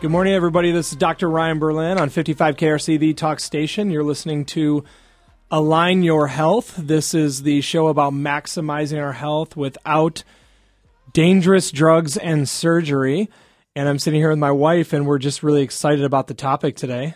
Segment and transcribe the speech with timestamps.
[0.00, 0.72] Good morning, everybody.
[0.72, 1.28] This is Dr.
[1.28, 3.90] Ryan Berlin on 55 KRC, the talk station.
[3.90, 4.82] You're listening to
[5.50, 6.74] Align Your Health.
[6.78, 10.24] This is the show about maximizing our health without
[11.12, 13.28] dangerous drugs and surgery.
[13.76, 16.76] And I'm sitting here with my wife, and we're just really excited about the topic
[16.76, 17.14] today.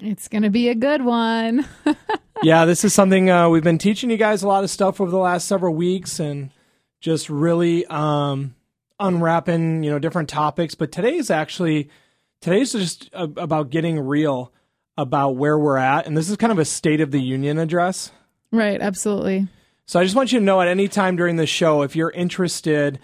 [0.00, 1.66] It's going to be a good one.
[2.42, 5.10] yeah, this is something uh, we've been teaching you guys a lot of stuff over
[5.10, 6.50] the last several weeks and
[7.00, 8.54] just really um,
[9.00, 10.74] unwrapping, you know, different topics.
[10.74, 11.88] But today is actually
[12.46, 14.52] Today's just about getting real
[14.96, 16.06] about where we're at.
[16.06, 18.12] And this is kind of a State of the Union address.
[18.52, 19.48] Right, absolutely.
[19.86, 22.12] So I just want you to know at any time during the show, if you're
[22.12, 23.00] interested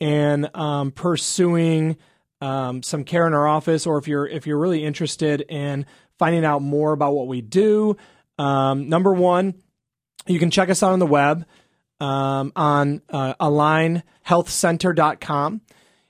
[0.00, 1.98] in um, pursuing
[2.40, 5.84] um, some care in our office, or if you're if you're really interested in
[6.18, 7.98] finding out more about what we do,
[8.38, 9.60] um, number one,
[10.26, 11.44] you can check us out on the web
[12.00, 15.60] um, on uh, alignhealthcenter.com.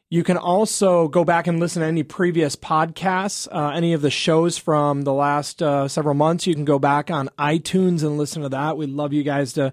[0.08, 4.10] You can also go back and listen to any previous podcasts, uh, any of the
[4.10, 6.46] shows from the last uh, several months.
[6.46, 8.77] You can go back on iTunes and listen to that.
[8.77, 9.72] We'd love you guys to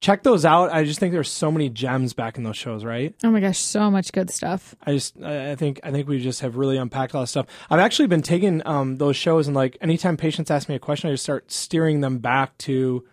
[0.00, 0.72] check those out.
[0.72, 3.14] I just think there's so many gems back in those shows, right?
[3.22, 4.74] Oh my gosh, so much good stuff.
[4.84, 7.46] I just, I think, I think we just have really unpacked a lot of stuff.
[7.70, 11.08] I've actually been taking um, those shows and like anytime patients ask me a question,
[11.08, 13.06] I just start steering them back to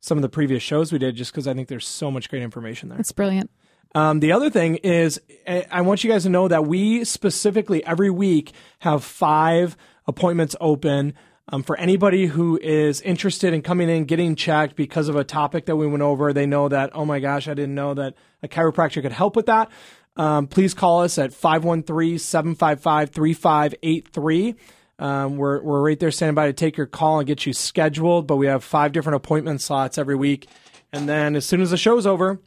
[0.00, 2.42] some of the previous shows we did, just because I think there's so much great
[2.42, 2.98] information there.
[2.98, 3.50] It's brilliant.
[3.94, 7.84] Um, the other thing is, eh, I want you guys to know that we specifically
[7.84, 9.76] every week have five
[10.06, 11.14] appointments open
[11.48, 15.66] um, for anybody who is interested in coming in, getting checked because of a topic
[15.66, 16.32] that we went over.
[16.32, 19.46] They know that, oh my gosh, I didn't know that a chiropractor could help with
[19.46, 19.70] that.
[20.16, 24.54] Um, please call us at 513 755 3583.
[24.98, 28.26] Um, we're, we're right there standing by to take your call and get you scheduled,
[28.26, 30.48] but we have five different appointment slots every week.
[30.92, 32.40] And then as soon as the show's over,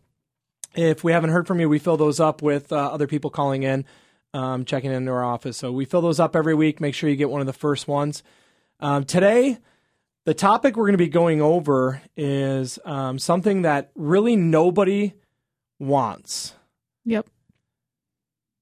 [0.76, 3.64] if we haven't heard from you, we fill those up with uh, other people calling
[3.64, 3.86] in,
[4.34, 5.58] um, checking into our office.
[5.58, 6.80] So we fill those up every week.
[6.80, 8.24] Make sure you get one of the first ones.
[8.80, 9.58] Um, today,
[10.26, 15.14] the topic we're going to be going over is um, something that really nobody
[15.80, 16.54] wants.
[17.06, 17.28] Yep.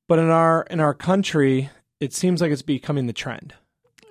[0.07, 1.69] But in our in our country,
[1.99, 3.53] it seems like it's becoming the trend.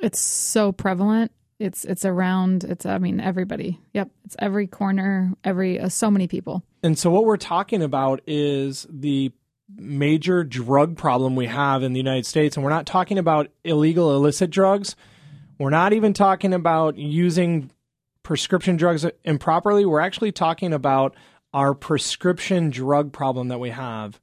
[0.01, 1.31] It's so prevalent
[1.63, 2.65] it's it's around.
[2.65, 3.79] It's I mean everybody.
[3.95, 6.65] Yep, it's every corner, every uh, so many people.
[6.83, 9.33] And so what we're talking about is the
[9.77, 14.15] major drug problem we have in the United States, and we're not talking about illegal
[14.15, 14.97] illicit drugs.
[15.59, 17.71] We're not even talking about using
[18.23, 19.85] prescription drugs improperly.
[19.85, 21.15] We're actually talking about
[21.55, 24.21] our prescription drug problem that we have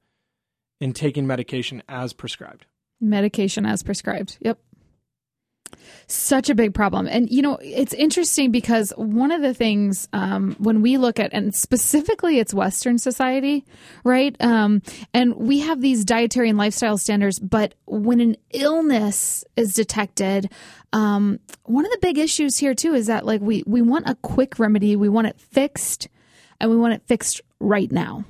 [0.81, 2.65] in taking medication as prescribed.
[3.01, 4.37] Medication as prescribed.
[4.41, 4.59] Yep.
[6.07, 7.07] Such a big problem.
[7.07, 11.33] And, you know, it's interesting because one of the things um, when we look at,
[11.33, 13.65] and specifically it's Western society,
[14.03, 14.35] right?
[14.39, 14.81] Um,
[15.13, 20.51] and we have these dietary and lifestyle standards, but when an illness is detected,
[20.93, 24.15] um, one of the big issues here too is that like we, we want a
[24.15, 26.07] quick remedy, we want it fixed,
[26.59, 28.25] and we want it fixed right now.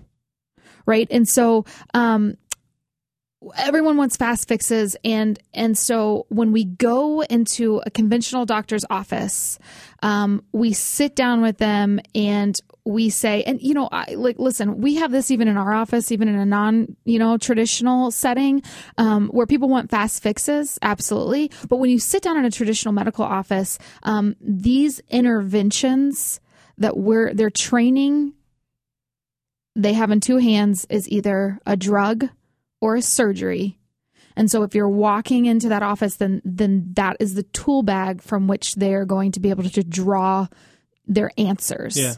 [0.85, 1.07] Right.
[1.11, 2.35] And so, um,
[3.55, 4.95] everyone wants fast fixes.
[5.03, 9.59] And and so when we go into a conventional doctor's office
[10.01, 12.55] um, we sit down with them and
[12.85, 16.11] we say and you know I, like listen we have this even in our office
[16.11, 18.61] even in a non you know traditional setting
[18.97, 21.51] um, where people want fast fixes absolutely.
[21.67, 26.39] But when you sit down in a traditional medical office um, these interventions
[26.77, 28.33] that we're they're training
[29.75, 32.27] they have in two hands is either a drug
[32.81, 33.77] or a surgery.
[34.35, 38.21] And so if you're walking into that office, then then that is the tool bag
[38.21, 40.47] from which they're going to be able to draw
[41.05, 41.97] their answers.
[41.97, 42.15] Yeah.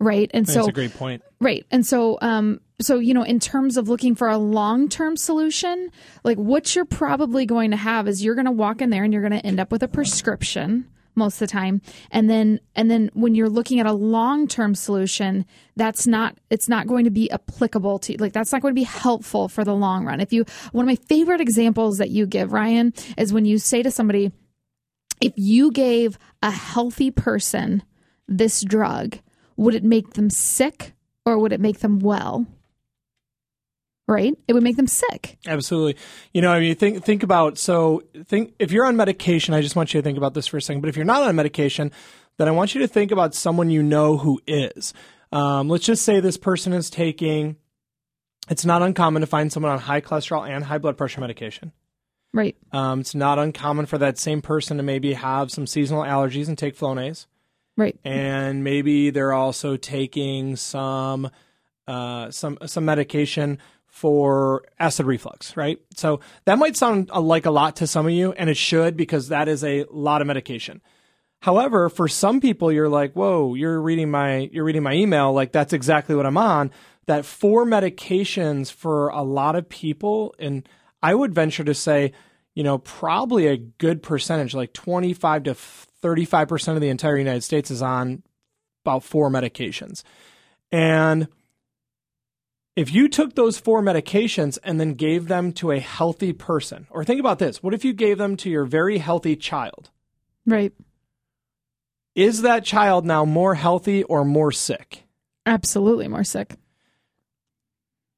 [0.00, 0.30] Right.
[0.32, 1.22] And so That's a great point.
[1.40, 1.66] Right.
[1.70, 5.90] And so um so you know in terms of looking for a long-term solution,
[6.24, 9.12] like what you're probably going to have is you're going to walk in there and
[9.12, 10.88] you're going to end up with a prescription
[11.18, 11.82] most of the time.
[12.10, 15.44] And then and then when you're looking at a long-term solution
[15.76, 18.84] that's not it's not going to be applicable to like that's not going to be
[18.84, 20.20] helpful for the long run.
[20.20, 23.82] If you one of my favorite examples that you give Ryan is when you say
[23.82, 24.32] to somebody
[25.20, 27.82] if you gave a healthy person
[28.26, 29.18] this drug
[29.56, 30.94] would it make them sick
[31.26, 32.46] or would it make them well
[34.08, 34.34] right?
[34.48, 35.38] It would make them sick.
[35.46, 35.96] Absolutely.
[36.32, 39.54] You know, I mean, think think about so think if you're on medication.
[39.54, 40.80] I just want you to think about this for a second.
[40.80, 41.92] But if you're not on medication,
[42.38, 44.94] then I want you to think about someone you know who is.
[45.30, 47.56] Um, let's just say this person is taking.
[48.48, 51.72] It's not uncommon to find someone on high cholesterol and high blood pressure medication.
[52.32, 52.56] Right.
[52.72, 56.56] Um, it's not uncommon for that same person to maybe have some seasonal allergies and
[56.56, 57.26] take Flonase.
[57.76, 57.98] Right.
[58.04, 61.30] And maybe they're also taking some
[61.86, 63.58] uh, some some medication
[63.98, 65.80] for acid reflux, right?
[65.96, 68.96] So that might sound uh, like a lot to some of you, and it should
[68.96, 70.80] because that is a lot of medication.
[71.40, 75.32] However, for some people, you're like, "Whoa, you're reading my you're reading my email.
[75.32, 76.70] Like that's exactly what I'm on."
[77.06, 80.68] That four medications for a lot of people, and
[81.02, 82.12] I would venture to say,
[82.54, 87.42] you know, probably a good percentage, like 25 to 35 percent of the entire United
[87.42, 88.22] States is on
[88.84, 90.04] about four medications,
[90.70, 91.26] and
[92.78, 97.04] if you took those four medications and then gave them to a healthy person, or
[97.04, 99.90] think about this what if you gave them to your very healthy child?
[100.46, 100.72] Right.
[102.14, 105.02] Is that child now more healthy or more sick?
[105.44, 106.54] Absolutely more sick.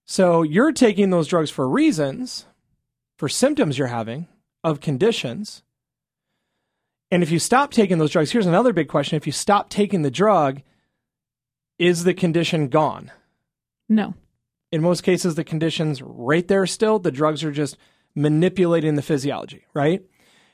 [0.05, 2.45] So you're taking those drugs for reasons,
[3.17, 4.29] for symptoms you're having
[4.63, 5.63] of conditions.
[7.11, 9.17] And if you stop taking those drugs, here's another big question.
[9.17, 10.61] If you stop taking the drug,
[11.79, 13.11] is the condition gone?
[13.89, 14.15] No
[14.73, 16.99] in most cases, the condition's right there still.
[16.99, 17.77] The drugs are just
[18.15, 20.03] manipulating the physiology, right?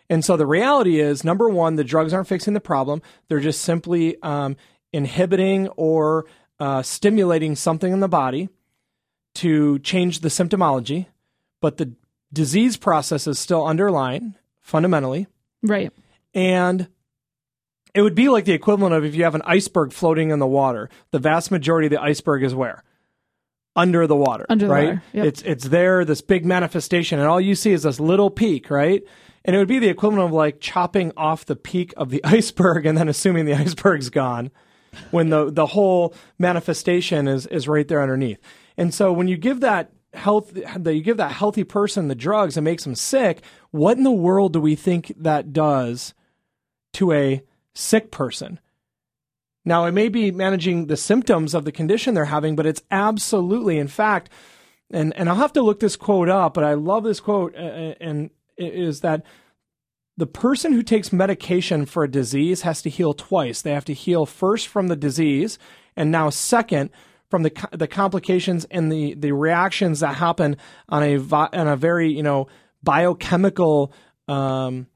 [0.09, 3.03] And so the reality is number one, the drugs aren't fixing the problem.
[3.29, 4.57] They're just simply um,
[4.93, 6.27] inhibiting or
[6.61, 8.49] uh, stimulating something in the body
[9.37, 11.07] to change the symptomology,
[11.61, 11.93] but the
[12.33, 15.27] disease process is still underlying fundamentally.
[15.63, 15.93] Right.
[16.35, 16.89] And
[17.95, 20.47] it would be like the equivalent of if you have an iceberg floating in the
[20.47, 22.83] water, the vast majority of the iceberg is where?
[23.77, 24.47] Under the water.
[24.49, 24.87] Under the right?
[24.87, 25.03] water.
[25.13, 25.27] Yep.
[25.27, 29.03] It's it's there, this big manifestation, and all you see is this little peak, right?
[29.45, 32.85] And it would be the equivalent of like chopping off the peak of the iceberg
[32.85, 34.51] and then assuming the iceberg's gone
[35.11, 38.41] when the, the whole manifestation is, is right there underneath.
[38.77, 42.57] And so when you give that health that you give that healthy person the drugs
[42.57, 46.15] and makes them sick, what in the world do we think that does
[46.95, 47.43] to a
[47.75, 48.59] sick person?
[49.67, 53.79] Now, it may be managing the symptoms of the condition they're having, but it's absolutely,
[53.79, 54.31] in fact,
[54.93, 58.31] and, and I'll have to look this quote up, but I love this quote, and
[58.57, 59.25] is that
[60.17, 63.61] the person who takes medication for a disease has to heal twice.
[63.61, 65.59] They have to heal first from the disease,
[65.97, 66.91] and now second
[67.29, 70.57] from the the complications and the the reactions that happen
[70.89, 72.47] on a on a very you know
[72.83, 73.93] biochemical
[74.29, 74.87] um,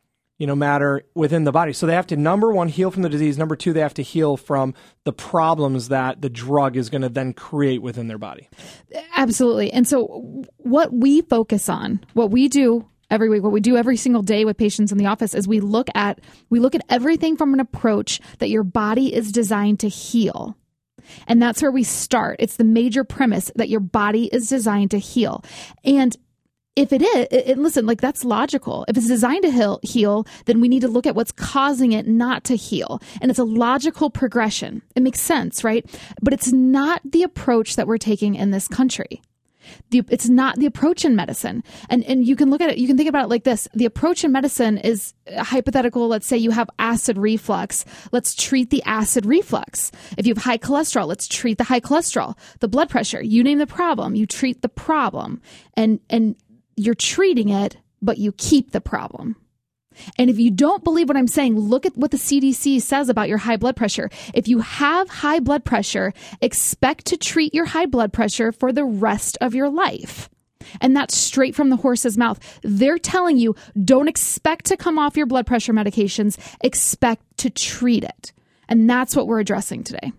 [0.40, 1.74] you know, matter within the body.
[1.74, 3.36] So they have to number one heal from the disease.
[3.36, 4.72] Number two, they have to heal from
[5.04, 8.48] the problems that the drug is going to then create within their body.
[9.14, 9.70] Absolutely.
[9.70, 13.98] And so what we focus on, what we do every week, what we do every
[13.98, 17.36] single day with patients in the office is we look at we look at everything
[17.36, 20.56] from an approach that your body is designed to heal.
[21.26, 22.36] And that's where we start.
[22.38, 25.44] It's the major premise that your body is designed to heal.
[25.84, 26.16] And
[26.80, 28.86] if it is, it, listen, like that's logical.
[28.88, 32.06] If it's designed to heal, heal, then we need to look at what's causing it
[32.06, 33.02] not to heal.
[33.20, 34.80] And it's a logical progression.
[34.96, 35.84] It makes sense, right?
[36.22, 39.20] But it's not the approach that we're taking in this country.
[39.90, 41.62] The, it's not the approach in medicine.
[41.90, 43.68] And, and you can look at it, you can think about it like this.
[43.74, 46.08] The approach in medicine is hypothetical.
[46.08, 47.84] Let's say you have acid reflux.
[48.10, 49.92] Let's treat the acid reflux.
[50.16, 52.38] If you have high cholesterol, let's treat the high cholesterol.
[52.60, 55.42] The blood pressure, you name the problem, you treat the problem.
[55.74, 56.36] And, and
[56.80, 59.36] you're treating it, but you keep the problem.
[60.16, 63.28] And if you don't believe what I'm saying, look at what the CDC says about
[63.28, 64.08] your high blood pressure.
[64.32, 68.84] If you have high blood pressure, expect to treat your high blood pressure for the
[68.84, 70.30] rest of your life.
[70.80, 72.38] And that's straight from the horse's mouth.
[72.62, 78.04] They're telling you don't expect to come off your blood pressure medications, expect to treat
[78.04, 78.32] it.
[78.68, 80.12] And that's what we're addressing today.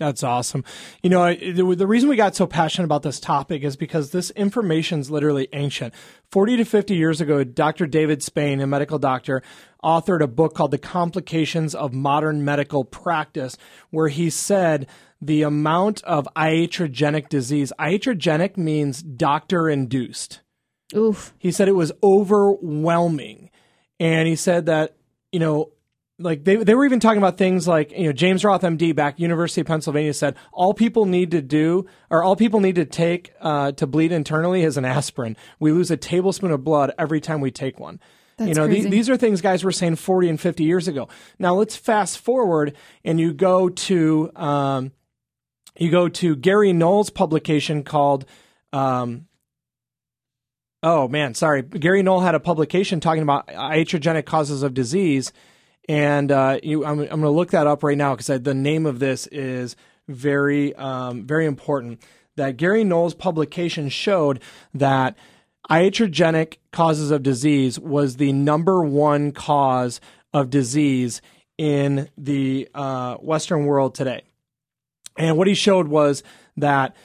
[0.00, 0.64] That's awesome.
[1.02, 4.98] You know, the, reason we got so passionate about this topic is because this information
[4.98, 5.92] is literally ancient.
[6.30, 7.86] 40 to 50 years ago, Dr.
[7.86, 9.42] David Spain, a medical doctor,
[9.84, 13.58] authored a book called The Complications of Modern Medical Practice,
[13.90, 14.86] where he said
[15.20, 20.40] the amount of iatrogenic disease, iatrogenic means doctor induced.
[20.96, 21.34] Oof.
[21.36, 23.50] He said it was overwhelming.
[23.98, 24.96] And he said that,
[25.30, 25.72] you know,
[26.20, 29.18] like they they were even talking about things like you know James Roth MD back
[29.18, 33.32] University of Pennsylvania said all people need to do or all people need to take
[33.40, 35.36] uh, to bleed internally is an aspirin.
[35.58, 38.00] We lose a tablespoon of blood every time we take one.
[38.36, 38.88] That's you know crazy.
[38.88, 41.08] these are things guys were saying 40 and 50 years ago.
[41.38, 44.92] Now let's fast forward and you go to um,
[45.78, 48.26] you go to Gary Null's publication called
[48.72, 49.26] um,
[50.82, 55.32] oh man sorry Gary Null had a publication talking about iatrogenic causes of disease
[55.88, 58.86] and uh, you, I'm, I'm going to look that up right now because the name
[58.86, 59.76] of this is
[60.08, 62.00] very, um, very important.
[62.36, 64.40] That Gary Null's publication showed
[64.74, 65.16] that
[65.68, 70.00] iatrogenic causes of disease was the number one cause
[70.32, 71.20] of disease
[71.58, 74.22] in the uh, Western world today.
[75.18, 76.22] And what he showed was
[76.56, 76.96] that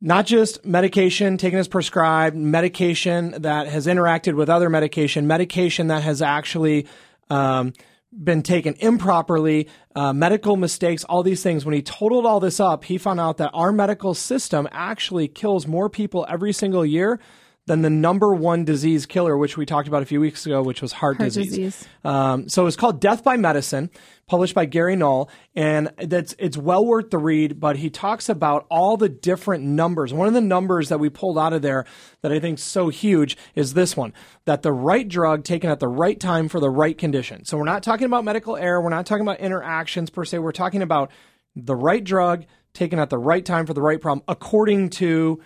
[0.00, 6.02] not just medication taken as prescribed, medication that has interacted with other medication, medication that
[6.02, 6.86] has actually
[7.30, 7.72] um,
[8.12, 11.64] been taken improperly, uh, medical mistakes, all these things.
[11.64, 15.66] When he totaled all this up, he found out that our medical system actually kills
[15.66, 17.20] more people every single year
[17.68, 20.82] than the number one disease killer, which we talked about a few weeks ago, which
[20.82, 21.50] was heart, Heart disease.
[21.50, 21.88] disease.
[22.02, 23.90] Um, so it's called Death by Medicine,
[24.26, 27.60] published by Gary Null, and that's it's well worth the read.
[27.60, 30.12] But he talks about all the different numbers.
[30.12, 31.84] One of the numbers that we pulled out of there
[32.22, 34.14] that I think is so huge is this one:
[34.46, 37.44] that the right drug taken at the right time for the right condition.
[37.44, 38.82] So we're not talking about medical error.
[38.82, 40.38] We're not talking about interactions per se.
[40.38, 41.10] We're talking about
[41.54, 45.40] the right drug taken at the right time for the right problem, according to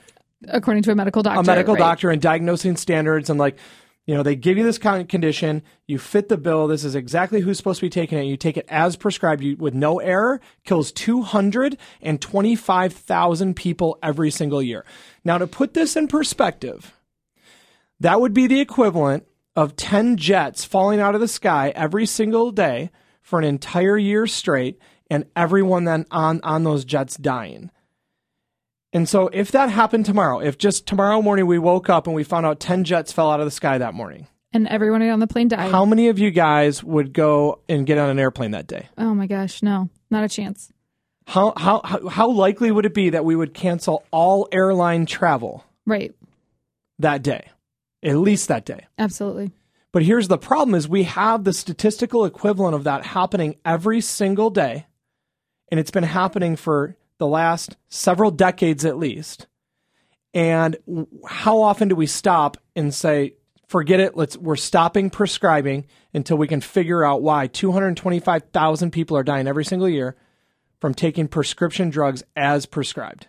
[0.49, 1.40] According to a medical doctor.
[1.40, 1.80] a medical right.
[1.80, 3.56] doctor and diagnosing standards and like
[4.06, 6.94] you know they give you this kind of condition you fit the bill this is
[6.94, 9.99] exactly who's supposed to be taking it you take it as prescribed you, with no
[10.00, 14.84] error kills 225000 people every single year
[15.25, 16.92] now to put this in perspective
[18.00, 22.50] that would be the equivalent of 10 jets falling out of the sky every single
[22.50, 24.78] day for an entire year straight
[25.11, 27.70] and everyone then on, on those jets dying
[28.92, 32.25] and so if that happened tomorrow, if just tomorrow morning we woke up and we
[32.25, 35.26] found out 10 jets fell out of the sky that morning, And everyone on the
[35.26, 35.70] plane died.
[35.70, 38.88] how many of you guys would go and get on an airplane that day?
[38.99, 40.72] oh my gosh, no, not a chance.
[41.26, 45.64] How, how, how, how likely would it be that we would cancel all airline travel
[45.87, 46.14] Right.
[46.99, 47.49] that day?
[48.02, 48.87] At least that day.
[48.99, 49.52] Absolutely.
[49.92, 54.50] But here's the problem is we have the statistical equivalent of that happening every single
[54.50, 54.87] day.
[55.70, 59.47] And it's been happening for the last several decades at least.
[60.35, 60.76] And
[61.25, 63.35] how often do we stop and say,
[63.69, 69.23] forget it, let's we're stopping prescribing until we can figure out why 225,000 people are
[69.23, 70.17] dying every single year
[70.81, 73.29] from taking prescription drugs as prescribed.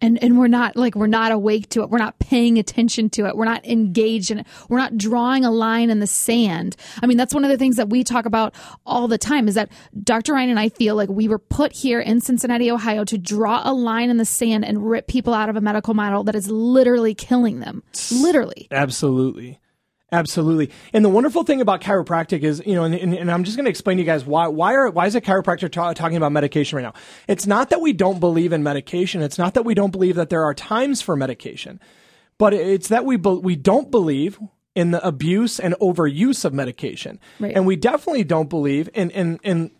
[0.00, 1.90] And and we're not like we're not awake to it.
[1.90, 3.36] We're not paying attention to it.
[3.36, 4.46] We're not engaged in it.
[4.68, 6.76] We're not drawing a line in the sand.
[7.02, 8.54] I mean that's one of the things that we talk about
[8.86, 9.70] all the time is that
[10.02, 13.62] dr ryan and i feel like we were put here in cincinnati ohio to draw
[13.64, 16.50] a line in the sand and rip people out of a medical model that is
[16.50, 17.82] literally killing them.
[18.12, 18.68] Literally.
[18.70, 19.60] Absolutely.
[20.10, 20.70] Absolutely.
[20.94, 23.66] And the wonderful thing about chiropractic is, you know, and, and, and I'm just going
[23.66, 26.32] to explain to you guys why, why are, why is a chiropractor ta- talking about
[26.32, 26.94] medication right now?
[27.26, 29.20] It's not that we don't believe in medication.
[29.20, 31.78] It's not that we don't believe that there are times for medication,
[32.38, 34.38] but it's that we, be- we don't believe
[34.74, 37.20] in the abuse and overuse of medication.
[37.38, 37.52] Right.
[37.54, 39.70] And we definitely don't believe in, in, in,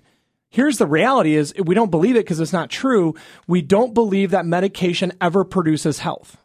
[0.50, 3.14] here's the reality is we don't believe it because it's not true.
[3.47, 6.37] We don't believe that medication ever produces health.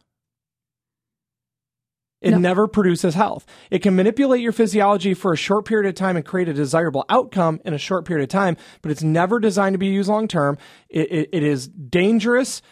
[2.20, 2.38] It No.
[2.38, 3.44] never produces health.
[3.70, 7.04] It can manipulate your physiology for a short period of time and create a desirable
[7.10, 10.26] outcome in a short period of time, but it's never designed to be used long
[10.26, 10.56] term.
[10.88, 12.62] It, it, it is dangerous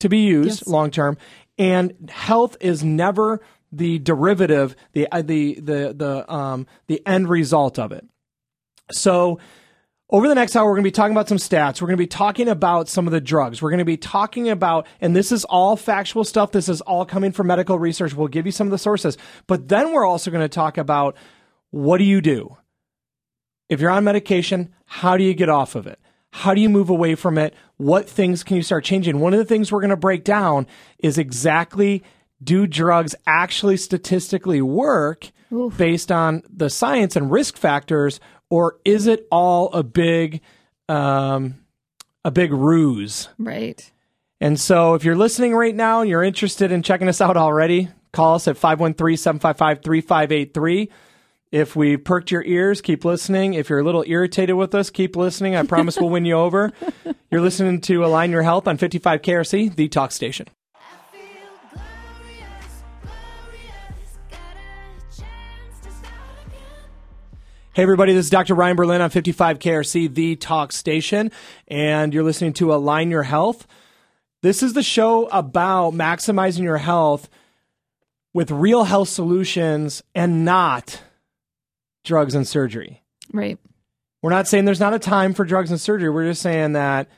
[0.00, 0.66] to be used Yes.
[0.66, 1.16] long term,
[1.58, 3.40] and health is never
[3.72, 8.06] the derivative, the uh, the the the um the end result of it.
[8.92, 9.38] So
[10.10, 11.80] over the next hour, we're going to be talking about some stats.
[11.80, 13.62] We're going to be talking about some of the drugs.
[13.62, 16.50] We're going to be talking about, and this is all factual stuff.
[16.50, 18.14] This is all coming from medical research.
[18.14, 19.16] We'll give you some of the sources.
[19.46, 21.16] But then we're also going to talk about
[21.70, 22.56] what do you do?
[23.68, 26.00] If you're on medication, how do you get off of it?
[26.32, 27.54] How do you move away from it?
[27.76, 29.20] What things can you start changing?
[29.20, 30.66] One of the things we're going to break down
[30.98, 32.02] is exactly
[32.42, 35.30] do drugs actually statistically work
[35.76, 40.40] based on the science and risk factors, or is it all a big,
[40.88, 41.56] um,
[42.24, 43.28] a big ruse?
[43.38, 43.90] right
[44.40, 47.88] And so if you're listening right now and you're interested in checking us out already,
[48.12, 50.90] call us at 513 755 3583.
[51.52, 53.54] If we perked your ears, keep listening.
[53.54, 55.56] If you're a little irritated with us, keep listening.
[55.56, 56.72] I promise we'll win you over.
[57.30, 60.46] You're listening to Align Your Health on 55 KRC, the talk station.
[67.80, 68.54] Hey, everybody, this is Dr.
[68.54, 71.32] Ryan Berlin on 55 KRC, the talk station,
[71.66, 73.66] and you're listening to Align Your Health.
[74.42, 77.30] This is the show about maximizing your health
[78.34, 81.00] with real health solutions and not
[82.04, 83.02] drugs and surgery.
[83.32, 83.58] right
[84.20, 86.10] We're not saying there's not a time for drugs and surgery.
[86.10, 87.08] We're just saying that,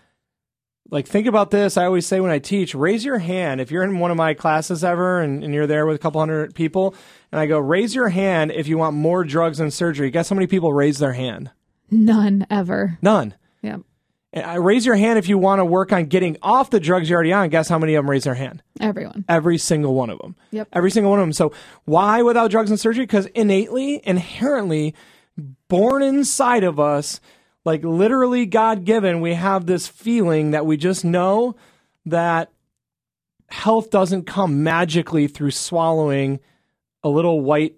[0.90, 1.76] like, think about this.
[1.76, 3.60] I always say when I teach, raise your hand.
[3.60, 6.20] If you're in one of my classes ever and, and you're there with a couple
[6.20, 6.94] hundred people,
[7.30, 10.10] and I go, raise your hand if you want more drugs and surgery.
[10.10, 11.50] Guess how many people raise their hand?
[11.90, 13.34] none ever None.
[13.60, 13.76] yeah
[14.32, 17.08] And I raise your hand if you want to work on getting off the drugs
[17.10, 17.50] you're already on.
[17.50, 18.62] Guess how many of them raise their hand?
[18.80, 20.34] everyone Every single one of them.
[20.52, 20.68] Yep.
[20.72, 21.32] Every single one of them.
[21.34, 21.52] So
[21.84, 23.04] why without drugs and surgery?
[23.04, 24.94] Because innately, inherently,
[25.68, 27.20] born inside of us,
[27.64, 31.54] like literally God given, we have this feeling that we just know
[32.06, 32.50] that
[33.48, 36.40] health doesn't come magically through swallowing
[37.04, 37.76] a little white,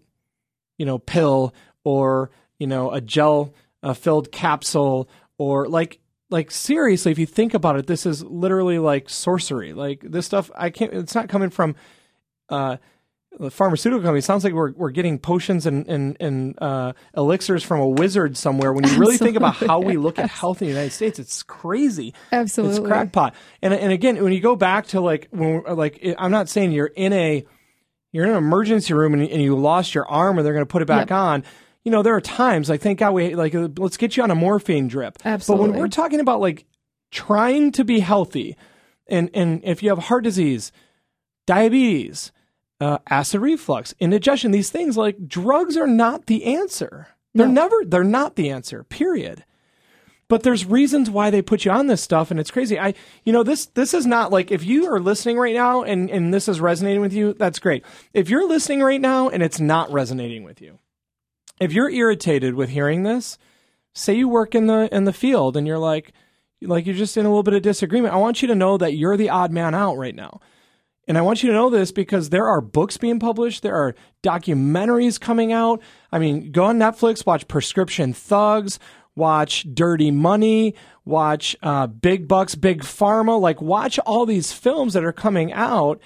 [0.79, 5.99] you know, pill or, you know, a gel uh, filled capsule or like
[6.31, 9.73] like seriously if you think about it this is literally like sorcery.
[9.73, 11.76] Like this stuff I can't it's not coming from
[12.49, 12.79] uh
[13.38, 14.21] the pharmaceutical company.
[14.21, 18.73] Sounds like we're we're getting potions and and, and uh, elixirs from a wizard somewhere.
[18.73, 21.43] When you really think about how we look at health in the United States, it's
[21.43, 22.14] crazy.
[22.33, 22.79] Absolutely.
[22.79, 23.35] It's crackpot.
[23.62, 26.87] And and again, when you go back to like when like I'm not saying you're
[26.87, 27.45] in a
[28.12, 30.71] you're in an emergency room and, and you lost your arm and they're going to
[30.71, 31.19] put it back Yep.
[31.19, 31.45] on.
[31.83, 34.35] You know, there are times like thank God we like let's get you on a
[34.37, 35.17] morphine drip.
[35.25, 35.26] Absolutely.
[35.26, 35.71] But Absolutely.
[35.71, 36.64] when we're talking about like
[37.11, 38.57] trying to be healthy,
[39.09, 40.73] and and if you have heart disease,
[41.47, 42.33] diabetes,
[42.85, 47.09] uh, acid reflux, indigestion, these things like drugs are not the answer.
[47.35, 47.62] They're No.
[47.62, 49.45] never, they're not the answer, period.
[50.29, 52.79] But there's reasons why they put you on this stuff, and it's crazy.
[52.79, 56.11] I, you know, this this is not like if you are listening right now and
[56.11, 57.85] and this is resonating with you, that's great.
[58.14, 60.79] If you're listening right now and it's not resonating with you,
[61.61, 63.37] if you're irritated with hearing this,
[63.93, 66.12] say you work in the in the field and you're like
[66.62, 68.14] like you're just in a little bit of disagreement.
[68.14, 70.41] I want you to know that you're the odd man out right now.
[71.07, 73.95] And I want you to know this because there are books being published, there are
[74.23, 75.83] documentaries coming out.
[76.11, 78.79] I mean, go on Netflix, watch Prescription Thugs,
[79.15, 83.41] watch Dirty Money, watch uh, Big Bucks, Big Pharma.
[83.41, 86.01] Like, watch all these films that are coming out.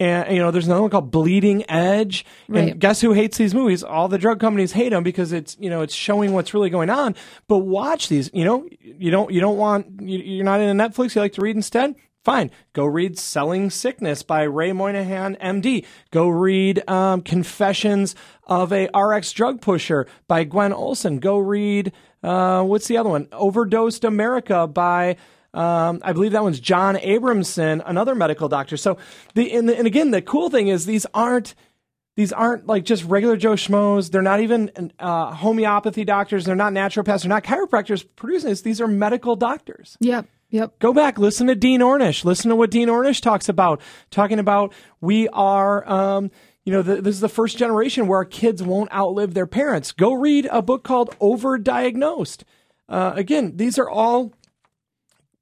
[0.00, 2.26] And you know, there's another one called Bleeding Edge.
[2.48, 2.70] Right.
[2.70, 3.84] And guess who hates these movies?
[3.84, 6.90] All the drug companies hate them because it's you know it's showing what's really going
[6.90, 7.14] on.
[7.46, 8.28] But watch these.
[8.34, 11.14] You know, you don't you don't want you, you're not into Netflix.
[11.14, 11.94] You like to read instead.
[12.24, 15.84] Fine, go read "Selling Sickness" by Ray Moynihan, MD.
[16.10, 21.18] Go read um, "Confessions of a RX Drug Pusher" by Gwen Olsen.
[21.18, 23.28] Go read uh, what's the other one?
[23.30, 25.16] "Overdosed America" by
[25.52, 28.78] um, I believe that one's John Abramson, another medical doctor.
[28.78, 28.96] So
[29.34, 31.54] the and, the and again, the cool thing is these aren't
[32.16, 34.10] these aren't like just regular Joe schmoes.
[34.10, 36.46] They're not even uh, homeopathy doctors.
[36.46, 37.22] They're not naturopaths.
[37.22, 38.62] They're not chiropractors producing this.
[38.62, 39.98] These are medical doctors.
[40.00, 40.26] Yep.
[40.54, 40.78] Yep.
[40.78, 42.24] Go back, listen to Dean Ornish.
[42.24, 43.80] Listen to what Dean Ornish talks about.
[44.12, 46.30] Talking about we are, um,
[46.62, 49.90] you know, the, this is the first generation where our kids won't outlive their parents.
[49.90, 52.44] Go read a book called Overdiagnosed.
[52.88, 54.32] Uh, again, these are all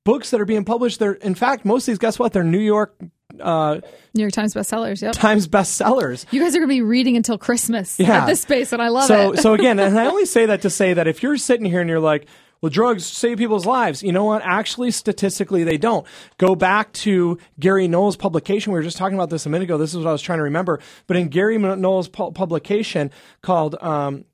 [0.02, 0.98] books that are being published.
[0.98, 2.32] They're, in fact, most of these, guess what?
[2.32, 2.96] They're New York
[3.38, 3.80] uh,
[4.14, 5.02] New York Times bestsellers.
[5.02, 5.12] Yep.
[5.12, 6.24] Times bestsellers.
[6.30, 8.22] You guys are going to be reading until Christmas Yeah.
[8.22, 9.40] at this space, and I love so, it.
[9.40, 11.88] so again, and I only say that to say that if you're sitting here and
[11.90, 12.26] you're like,
[12.62, 14.04] well, drugs save people's lives.
[14.04, 14.40] You know what?
[14.42, 16.06] Actually, statistically, they don't.
[16.38, 18.72] Go back to Gary Null's publication.
[18.72, 19.78] We were just talking about this a minute ago.
[19.78, 20.78] This is what I was trying to remember.
[21.08, 23.10] But in Gary Null's pu- publication
[23.42, 24.26] called um,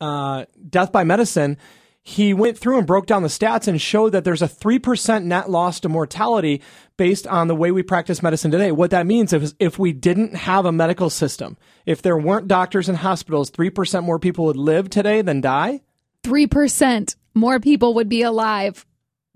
[0.00, 1.58] uh, Death by Medicine,
[2.02, 5.48] he went through and broke down the stats and showed that there's a 3% net
[5.48, 6.60] loss to mortality
[6.96, 8.72] based on the way we practice medicine today.
[8.72, 12.88] What that means is if we didn't have a medical system, if there weren't doctors
[12.88, 15.82] and hospitals, 3% more people would live today than die.
[16.24, 18.84] Three percent more people would be alive.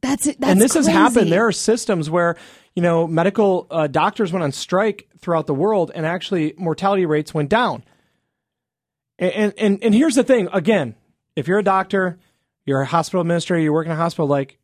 [0.02, 0.40] That's it.
[0.40, 1.30] That's and this has happened.
[1.30, 2.36] There are systems where,
[2.74, 7.32] you know, medical uh, doctors went on strike throughout the world and actually mortality rates
[7.32, 7.84] went down.
[9.18, 10.96] And, and, and here's the thing again,
[11.36, 12.18] if you're a doctor,
[12.64, 14.58] you're a hospital administrator, you work in a hospital, like,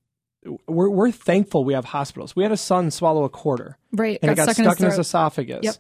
[0.67, 2.35] we're, we're thankful we have hospitals.
[2.35, 4.19] We had a son swallow a quarter right.
[4.23, 5.61] and it got stuck, stuck in his, in his esophagus.
[5.63, 5.77] Yep.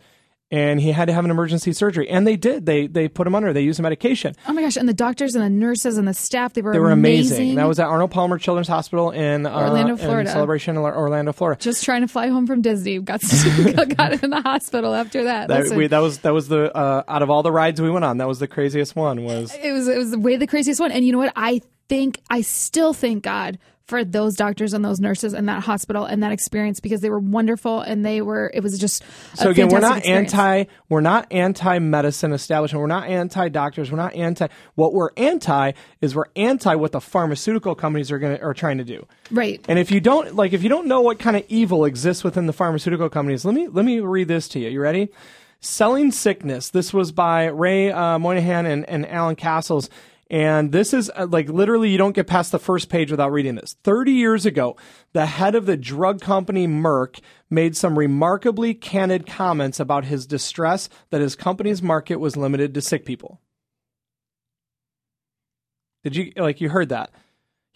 [0.51, 2.09] And he had to have an emergency surgery.
[2.09, 2.65] And they did.
[2.65, 3.53] They they put him under.
[3.53, 4.35] They used medication.
[4.47, 4.77] Oh my gosh!
[4.77, 7.57] And the doctors and the nurses and the staff they were They were amazing.
[7.57, 10.31] That was at Arnold Palmer Children's Hospital in uh, Orlando, in Florida.
[10.31, 11.61] Celebration, Orlando, Florida.
[11.61, 12.99] just trying to fly home from Disney.
[12.99, 13.21] Got
[13.97, 15.49] got in the hospital after that.
[15.49, 18.07] That, we, that was that was the uh, out of all the rides we went
[18.07, 19.25] on, that was the craziest one.
[19.25, 20.93] Was it was it was way the craziest one.
[20.93, 21.33] And you know what?
[21.37, 26.05] I think I still thank God for those doctors and those nurses and that hospital
[26.05, 29.51] and that experience because they were wonderful and they were it was just a so
[29.51, 30.35] again, we're not experience.
[30.35, 32.81] anti we're not anti medicine establishment.
[32.81, 33.91] We're not anti doctors.
[33.91, 34.49] We're not anti.
[34.75, 35.73] What we're anti
[36.03, 39.07] is we're anti what the pharmaceutical companies are going are trying to do.
[39.31, 39.65] right.
[39.69, 42.47] And if you don't like, if you don't know what kind of evil exists within
[42.47, 44.69] the pharmaceutical companies, let me let me read this to you.
[44.69, 45.09] You ready?
[45.61, 46.71] Selling Sickness.
[46.71, 49.91] This was by Ray uh, Moynihan and, and Alan Cassels.
[50.31, 53.55] And this is uh, like literally, you don't get past the first page without reading
[53.55, 53.77] this.
[53.83, 54.77] 30 years ago,
[55.13, 60.91] the head of the drug company Merck made some remarkably candid comments about his distress
[61.11, 63.41] that his company's market was limited to sick people.
[66.05, 67.11] Did you, like, you heard that?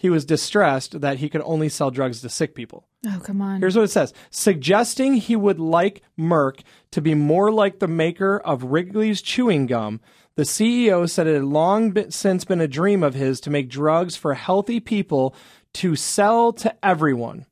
[0.02, 2.88] He was distressed that he could only sell drugs to sick people.
[3.06, 3.60] Oh come on.
[3.60, 8.36] Here's what it says suggesting he would like Merck to be more like the maker
[8.40, 10.00] of Wrigley's chewing gum.
[10.34, 13.70] The CEO said it had long been, since been a dream of his to make
[13.70, 15.36] drugs for healthy people
[15.74, 17.46] to sell to everyone.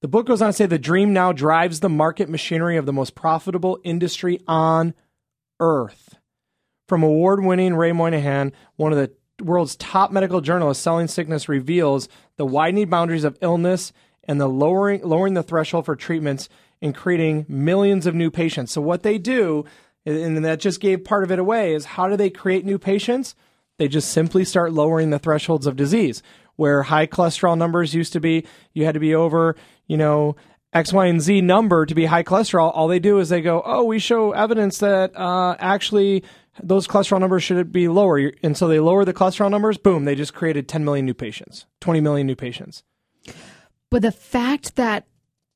[0.00, 2.94] The book goes on to say the dream now drives the market machinery of the
[2.94, 4.94] most profitable industry on
[5.60, 6.16] earth.
[6.88, 12.08] From award winning Ray Moynihan, one of the world's top medical journalists, Selling Sickness reveals
[12.36, 13.92] the widening boundaries of illness
[14.24, 16.48] and the lowering lowering the threshold for treatments
[16.82, 18.72] and creating millions of new patients.
[18.72, 19.64] So what they do,
[20.04, 23.34] and that just gave part of it away, is how do they create new patients?
[23.78, 26.22] They just simply start lowering the thresholds of disease.
[26.56, 30.36] Where high cholesterol numbers used to be, you had to be over, you know,
[30.72, 32.70] X, Y, and Z number to be high cholesterol.
[32.74, 36.24] All they do is they go, oh, we show evidence that uh, actually
[36.62, 38.32] those cholesterol numbers should be lower.
[38.42, 39.78] And so they lower the cholesterol numbers.
[39.78, 42.82] Boom, they just created 10 million new patients, 20 million new patients.
[43.90, 45.06] But the fact that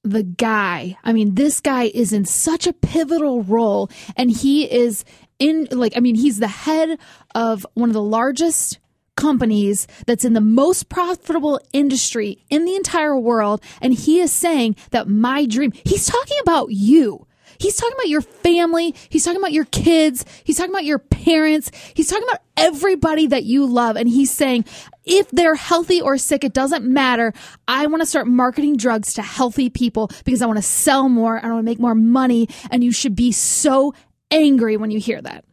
[0.02, 5.04] the guy, I mean, this guy is in such a pivotal role and he is
[5.38, 6.98] in, like, I mean, he's the head
[7.34, 8.78] of one of the largest
[9.16, 13.62] companies that's in the most profitable industry in the entire world.
[13.82, 17.26] And he is saying that my dream, he's talking about you.
[17.60, 18.94] He's talking about your family.
[19.10, 20.24] He's talking about your kids.
[20.44, 21.70] He's talking about your parents.
[21.94, 23.96] He's talking about everybody that you love.
[23.96, 24.64] And he's saying,
[25.04, 27.34] if they're healthy or sick, it doesn't matter.
[27.68, 31.36] I want to start marketing drugs to healthy people because I want to sell more.
[31.36, 32.48] I want to make more money.
[32.70, 33.92] And you should be so
[34.30, 35.44] angry when you hear that.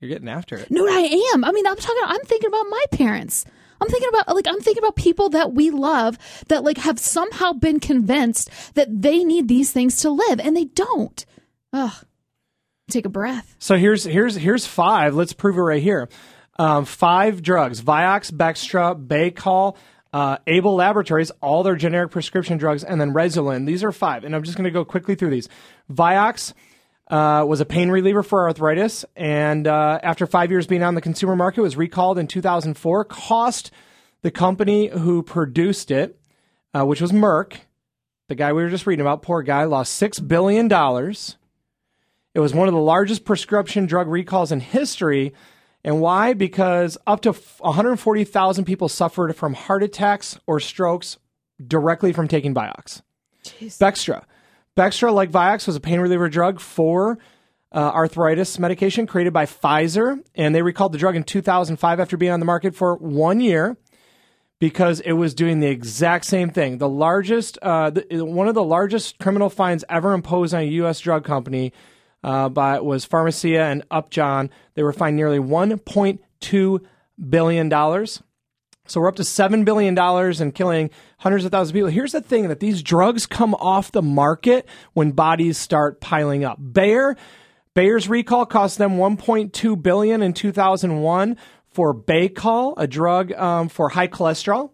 [0.00, 0.70] You're getting after it.
[0.70, 1.44] No, I am.
[1.44, 2.02] I mean, I'm talking.
[2.04, 3.44] I'm thinking about my parents.
[3.80, 7.52] I'm thinking about like I'm thinking about people that we love that like have somehow
[7.52, 11.24] been convinced that they need these things to live, and they don't.
[11.72, 12.04] Ugh.
[12.90, 13.54] Take a breath.
[13.58, 15.14] So here's here's here's five.
[15.14, 16.08] Let's prove it right here.
[16.58, 19.76] Um, five drugs: Vioxx, Bextra, Baycol,
[20.12, 23.66] uh, Able Laboratories, all their generic prescription drugs, and then Rezulin.
[23.66, 25.48] These are five, and I'm just going to go quickly through these.
[25.92, 26.54] Vioxx
[27.08, 31.00] uh, was a pain reliever for arthritis, and uh, after five years being on the
[31.00, 33.04] consumer market, was recalled in 2004.
[33.04, 33.70] Cost
[34.22, 36.20] the company who produced it,
[36.74, 37.58] uh, which was Merck,
[38.28, 41.36] the guy we were just reading about, poor guy, lost six billion dollars.
[42.34, 45.32] It was one of the largest prescription drug recalls in history.
[45.82, 46.34] And why?
[46.34, 51.18] Because up to 140,000 people suffered from heart attacks or strokes
[51.64, 53.02] directly from taking Vioxx.
[53.80, 54.24] Bextra.
[54.78, 57.18] Bextra, like Vioxx, was a pain reliever drug for
[57.72, 60.22] uh, arthritis medication created by Pfizer.
[60.36, 63.76] And they recalled the drug in 2005 after being on the market for one year
[64.60, 66.78] because it was doing the exact same thing.
[66.78, 71.00] The largest, uh, the, one of the largest criminal fines ever imposed on a U.S.
[71.00, 71.72] drug company
[72.22, 74.48] uh, by was Pharmacia and Upjohn.
[74.74, 76.80] They were fined nearly 1.2
[77.28, 78.22] billion dollars.
[78.90, 81.90] So we're up to seven billion dollars and killing hundreds of thousands of people.
[81.90, 86.58] Here's the thing: that these drugs come off the market when bodies start piling up.
[86.60, 87.16] Bayer,
[87.74, 91.36] Bayer's recall cost them 1.2 billion in 2001
[91.70, 94.70] for Baycol, a drug um, for high cholesterol.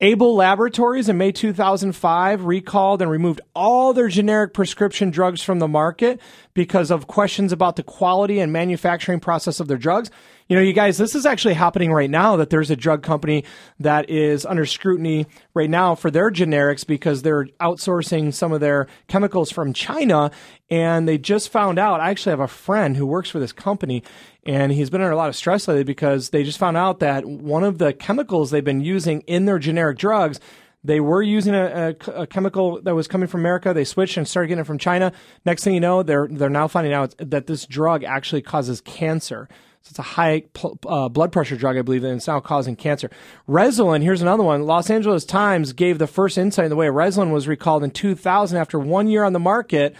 [0.00, 5.66] Able Laboratories in May 2005 recalled and removed all their generic prescription drugs from the
[5.66, 6.20] market
[6.54, 10.08] because of questions about the quality and manufacturing process of their drugs.
[10.48, 13.44] You know, you guys, this is actually happening right now that there's a drug company
[13.80, 18.86] that is under scrutiny right now for their generics because they're outsourcing some of their
[19.08, 20.30] chemicals from China.
[20.70, 24.04] And they just found out, I actually have a friend who works for this company
[24.48, 27.26] and he's been under a lot of stress lately because they just found out that
[27.26, 30.40] one of the chemicals they've been using in their generic drugs
[30.84, 33.74] they were using a, a, a, chemical that was coming from America.
[33.74, 35.12] They switched and started getting it from China.
[35.44, 39.48] Next thing you know, they're they're now finding out that this drug actually causes cancer.
[39.82, 40.44] So it's a high
[40.86, 43.10] uh, blood pressure drug, I believe, and it's now causing cancer.
[43.48, 44.66] Rezulin, here's another one.
[44.66, 48.56] Los Angeles Times gave the first insight in the way Rezulin was recalled in 2000
[48.56, 49.96] after one year on the market.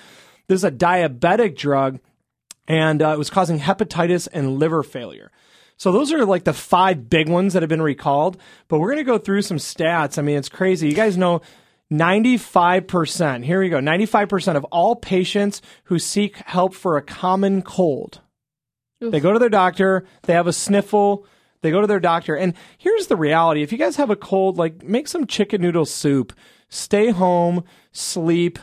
[0.47, 1.99] This is a diabetic drug,
[2.69, 5.33] and uh, it was causing hepatitis and liver failure.
[5.79, 8.37] So those are like the five big ones that have been recalled.
[8.69, 10.19] But we're going to go through some stats.
[10.19, 10.89] I mean, it's crazy.
[10.89, 11.41] You guys know
[11.91, 18.21] 95%, here we go, 95% of all patients who seek help for a common cold.
[19.03, 19.11] Oof.
[19.11, 21.27] They go to their doctor, they have a sniffle,
[21.63, 22.37] they go to their doctor.
[22.37, 25.87] And here's the reality if you guys have a cold, like make some chicken noodle
[25.87, 26.35] soup,
[26.69, 28.59] stay home, sleep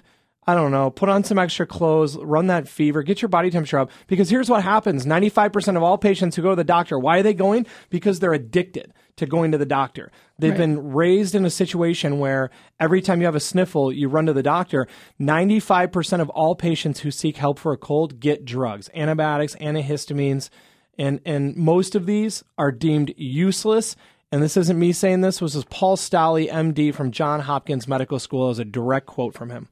[0.47, 3.79] I don't know, put on some extra clothes, run that fever, get your body temperature
[3.79, 3.89] up.
[4.05, 7.23] Because here's what happens 95% of all patients who go to the doctor, why are
[7.23, 7.65] they going?
[7.89, 10.12] Because they're addicted to going to the doctor.
[10.38, 10.58] They've right.
[10.58, 14.34] been raised in a situation where every time you have a sniffle, you run to
[14.34, 14.88] the doctor.
[15.19, 20.49] 95% of all patients who seek help for a cold get drugs, antibiotics, antihistamines,
[20.97, 23.95] and, and most of these are deemed useless.
[24.31, 28.19] And this isn't me saying this, this was Paul Stolley, MD from John Hopkins Medical
[28.19, 29.69] School, as a direct quote from him.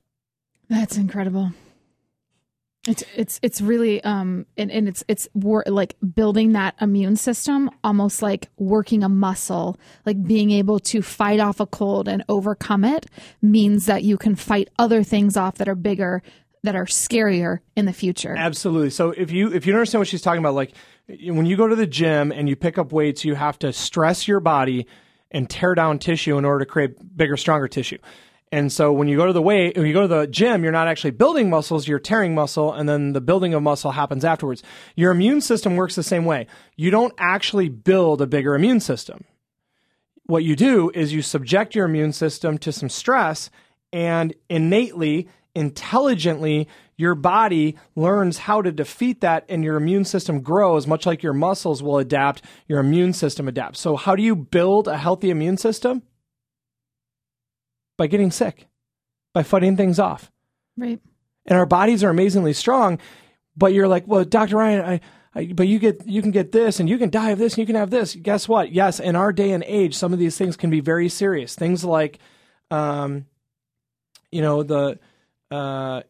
[0.70, 1.52] That's incredible.
[2.86, 7.72] It's it's it's really um and, and it's it's wor- like building that immune system
[7.82, 12.84] almost like working a muscle like being able to fight off a cold and overcome
[12.84, 13.06] it
[13.42, 16.22] means that you can fight other things off that are bigger
[16.64, 18.36] that are scarier in the future.
[18.38, 18.90] Absolutely.
[18.90, 20.74] So if you if you understand what she's talking about, like
[21.08, 24.28] when you go to the gym and you pick up weights, you have to stress
[24.28, 24.88] your body
[25.30, 27.98] and tear down tissue in order to create bigger, stronger tissue.
[28.54, 30.72] And so when you go to the weight, when you go to the gym, you're
[30.72, 34.62] not actually building muscles, you're tearing muscle, and then the building of muscle happens afterwards.
[34.96, 36.46] Your immune system works the same way.
[36.76, 39.26] You don't actually build a bigger immune system.
[40.28, 43.50] What you do is you subject your immune system to some stress,
[43.92, 50.86] and innately, intelligently, your body learns how to defeat that, and your immune system grows,
[50.86, 53.80] much like your muscles will adapt, your immune system adapts.
[53.80, 56.04] So, how do you build a healthy immune system?
[57.98, 58.68] By getting sick,
[59.34, 60.32] by fighting things off.
[60.78, 61.00] Right.
[61.46, 63.00] And our bodies are amazingly strong,
[63.56, 64.58] but you're like, well, Dr.
[64.58, 65.02] Ryan, I,
[65.36, 67.60] I, but you get you can get this and you can die of this and
[67.60, 68.16] you can have this.
[68.16, 68.72] Guess what?
[68.72, 71.56] Yes, in our day and age, some of these things can be very serious.
[71.56, 72.20] Things like,
[72.72, 73.26] um,
[74.32, 75.00] you know, the
[75.52, 76.02] uh,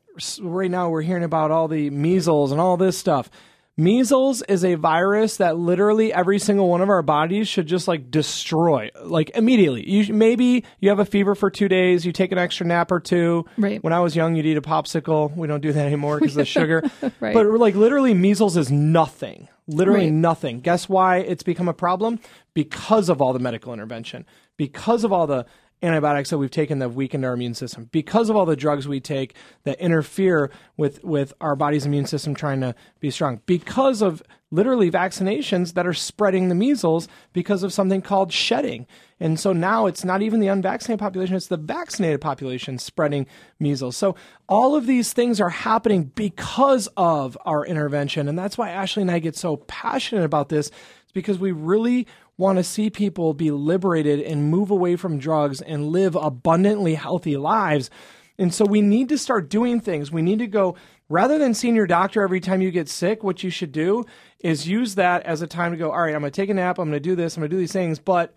[0.41, 3.29] right now we're hearing about all the measles and all this stuff.
[3.75, 8.11] Measles is a virus that literally every single one of our bodies should just like
[8.11, 9.89] destroy, like immediately.
[9.89, 12.99] You maybe you have a fever for two days, you take an extra nap or
[12.99, 13.45] two.
[13.57, 13.83] Right.
[13.83, 15.35] When I was young, you'd eat a popsicle.
[15.35, 16.83] We don't do that anymore because of the sugar.
[17.19, 17.33] Right.
[17.33, 19.47] But like literally, measles is nothing.
[19.65, 20.13] Literally Right.
[20.13, 20.59] nothing.
[20.59, 22.19] Guess why it's become a problem?
[22.53, 24.25] Because of all the medical intervention.
[24.55, 25.47] Because of all the
[25.83, 27.89] antibiotics that we've taken that have weakened our immune system.
[27.91, 32.33] Because of all the drugs we take that interfere with with our body's immune system
[32.33, 33.41] trying to be strong.
[33.45, 38.85] Because of literally vaccinations that are spreading the measles because of something called shedding.
[39.19, 43.25] And so now it's not even the unvaccinated population, it's the vaccinated population spreading
[43.59, 43.97] measles.
[43.97, 44.15] So
[44.47, 48.27] all of these things are happening because of our intervention.
[48.27, 50.69] And that's why Ashley and I get so passionate about this.
[51.01, 52.05] It's because we really
[52.43, 57.37] want to see people be liberated and move away from drugs and live abundantly healthy
[57.37, 57.89] lives.
[58.37, 60.11] And so we need to start doing things.
[60.11, 60.75] We need to go
[61.07, 64.03] rather than seeing your doctor every time you get sick, what you should do
[64.39, 66.53] is use that as a time to go, all right, I'm going to take a
[66.53, 68.35] nap, I'm going to do this, I'm going to do these things, but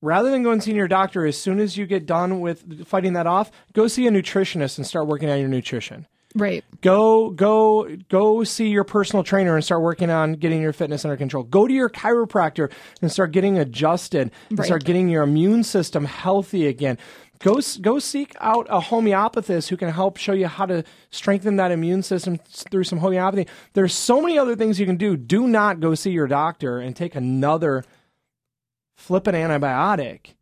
[0.00, 3.26] rather than going seeing your doctor as soon as you get done with fighting that
[3.26, 6.06] off, go see a nutritionist and start working on your nutrition.
[6.36, 6.64] Right.
[6.80, 11.16] Go go go see your personal trainer and start working on getting your fitness under
[11.16, 11.44] control.
[11.44, 14.66] Go to your chiropractor and start getting adjusted and Right.
[14.66, 16.98] start getting your immune system healthy again.
[17.38, 21.70] Go go seek out a homeopathist who can help show you how to strengthen that
[21.70, 22.38] immune system
[22.70, 23.46] through some homeopathy.
[23.74, 25.16] There's so many other things you can do.
[25.16, 27.84] Do not go see your doctor and take another
[28.96, 30.34] flippant antibiotic.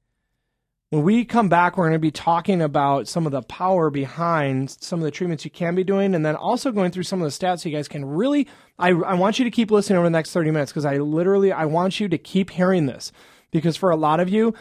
[0.93, 4.69] When we come back, we're going to be talking about some of the power behind
[4.69, 7.25] some of the treatments you can be doing, and then also going through some of
[7.25, 8.47] the stats so you guys can really.
[8.79, 11.51] I, I want you to keep listening over the next 30 minutes because I literally
[11.51, 13.11] I want you to keep hearing this
[13.51, 14.53] because for a lot of you,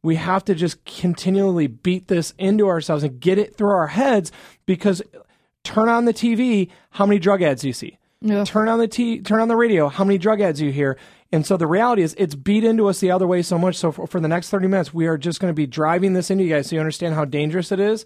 [0.00, 4.30] we have to just continually beat this into ourselves and get it through our heads
[4.66, 5.02] because
[5.64, 7.98] turn on the TV, how many drug ads do you see?
[8.30, 8.46] Ugh.
[8.46, 10.98] Turn on the t- turn on the radio, how many drug ads do you hear?
[11.32, 13.76] And so the reality is it's beat into us the other way so much.
[13.76, 16.30] So for, for the next 30 minutes, we are just going to be driving this
[16.30, 18.04] into you guys so you understand how dangerous it is.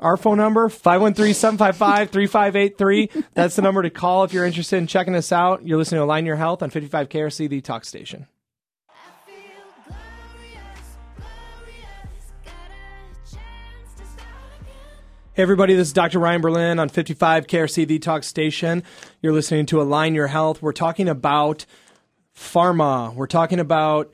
[0.00, 3.24] Our phone number, 513-755-3583.
[3.34, 5.66] That's the number to call if you're interested in checking us out.
[5.66, 8.26] You're listening to Align Your Health on 55 KRC, the talk station.
[15.34, 16.20] Hey everybody, this is Dr.
[16.20, 18.84] Ryan Berlin on 55 KRC The Talk Station.
[19.20, 20.62] You're listening to Align Your Health.
[20.62, 21.66] We're talking about
[22.36, 23.14] pharma.
[23.14, 24.12] We're talking about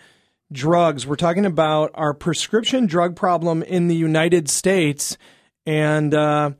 [0.52, 1.06] drugs.
[1.06, 5.16] We're talking about our prescription drug problem in the United States.
[5.66, 6.50] And uh,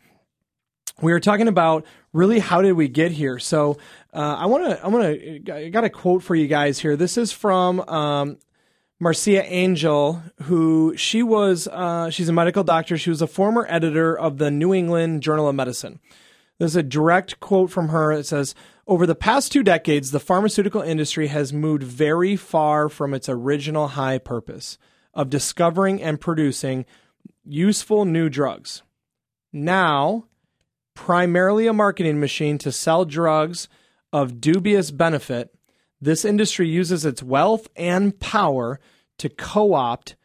[1.00, 3.38] we were talking about really how did we get here.
[3.38, 3.78] So
[4.12, 6.96] uh, I want to, I want to, I got a quote for you guys here.
[6.96, 8.38] This is from um,
[8.98, 12.98] Marcia Angell, who she was, uh, she's a medical doctor.
[12.98, 16.00] She was a former editor of the New England Journal of Medicine.
[16.58, 18.12] There's a direct quote from her.
[18.12, 18.54] It says,
[18.90, 23.86] Over the past two decades, the pharmaceutical industry has moved very far from its original
[23.86, 24.78] high purpose
[25.14, 26.86] of discovering and producing
[27.44, 28.82] useful new drugs.
[29.52, 30.24] Now,
[30.94, 33.68] primarily a marketing machine to sell drugs
[34.12, 35.54] of dubious benefit,
[36.00, 38.80] this industry uses its wealth and power
[39.18, 40.16] to co opt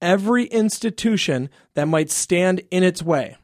[0.00, 3.36] every institution that might stand in its way,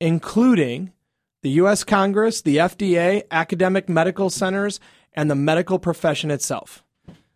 [0.00, 0.94] including
[1.42, 1.84] the U.S.
[1.84, 4.80] Congress, the FDA, academic medical centers,
[5.12, 6.84] and the medical profession itself.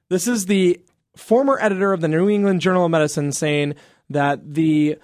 [0.09, 0.81] This is the
[1.17, 3.75] former editor of the New England Journal of Medicine saying
[4.11, 4.99] that the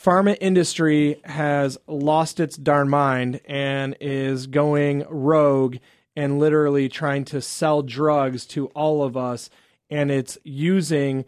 [0.00, 5.76] pharma industry has lost its darn mind and is going rogue
[6.16, 9.50] and literally trying to sell drugs to all of us
[9.90, 11.24] and it's using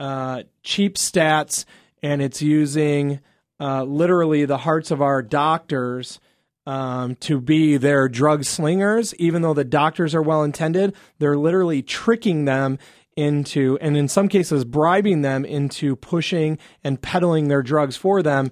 [0.00, 1.64] uh, cheap stats
[2.02, 3.20] and it's using
[3.60, 6.20] uh, literally the hearts of our doctors
[6.68, 11.82] um, to be their drug slingers even though the doctors are well intended they're literally
[11.82, 12.78] tricking them
[13.18, 18.48] into, and in some cases, bribing them into pushing and peddling their drugs for them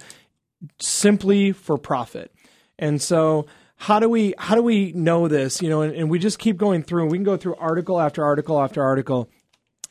[0.81, 2.35] simply for profit.
[2.76, 5.62] And so, how do we how do we know this?
[5.62, 7.07] You know, and, and we just keep going through.
[7.07, 9.31] We can go through article after article after article.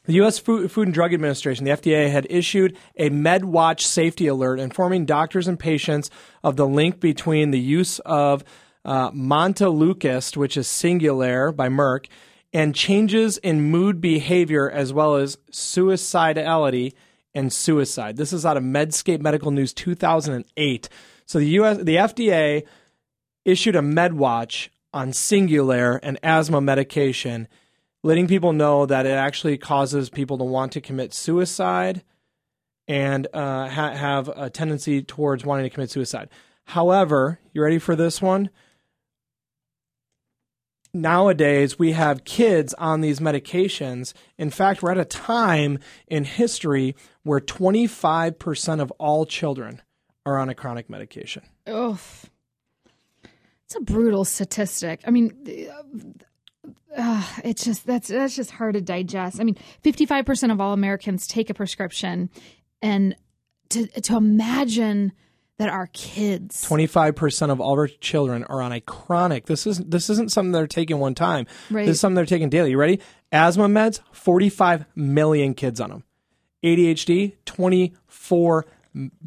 [0.06, 0.38] The U.S.
[0.38, 5.48] Food, Food and Drug Administration, the FDA, had issued a MedWatch safety alert informing doctors
[5.48, 6.12] and patients
[6.44, 8.44] of the link between the use of
[8.84, 12.06] uh, Montelukast, which is Singulair by Merck,
[12.54, 16.94] and changes in mood behavior as well as suicidality
[17.34, 18.16] and suicide.
[18.16, 20.90] This is out of Medscape Medical News 2008.
[21.26, 22.64] So the US the FDA
[23.44, 27.48] issued a MedWatch on Singulair, an asthma medication,
[28.06, 32.04] letting people know that it actually causes people to want to commit suicide
[32.88, 36.30] and uh, ha- have a tendency towards wanting to commit suicide.
[36.66, 38.50] However, you ready for this one?
[40.94, 44.14] nowadays we have kids on these medications.
[44.38, 49.82] In fact, we're at a time in history where 25% of all children
[50.26, 51.44] are on a chronic medication.
[51.68, 52.00] Oh,
[53.66, 55.02] it's a brutal statistic.
[55.06, 55.34] I mean,
[56.96, 59.40] uh, it's just that's that's just hard to digest.
[59.40, 62.30] I mean, fifty five percent of all Americans take a prescription,
[62.82, 63.16] and
[63.70, 65.12] to to imagine
[65.58, 69.46] that our kids 25% of all our children are on a chronic.
[69.46, 71.48] This is this isn't something they're taking one time.
[71.70, 71.86] Right.
[71.86, 72.72] This is something they're taking daily.
[72.72, 73.00] You ready?
[73.32, 76.04] Asthma meds, 45 million kids on them.
[76.64, 78.66] ADHD, 24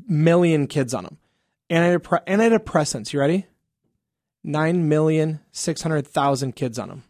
[0.06, 1.16] million kids on them.
[1.70, 3.46] Antidepre- antidepressants, you ready?
[4.46, 7.02] 9,600,000 kids on them.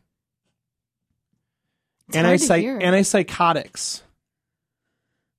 [2.09, 2.79] It's hard to Antipsych- hear.
[2.81, 4.03] antipsychotics.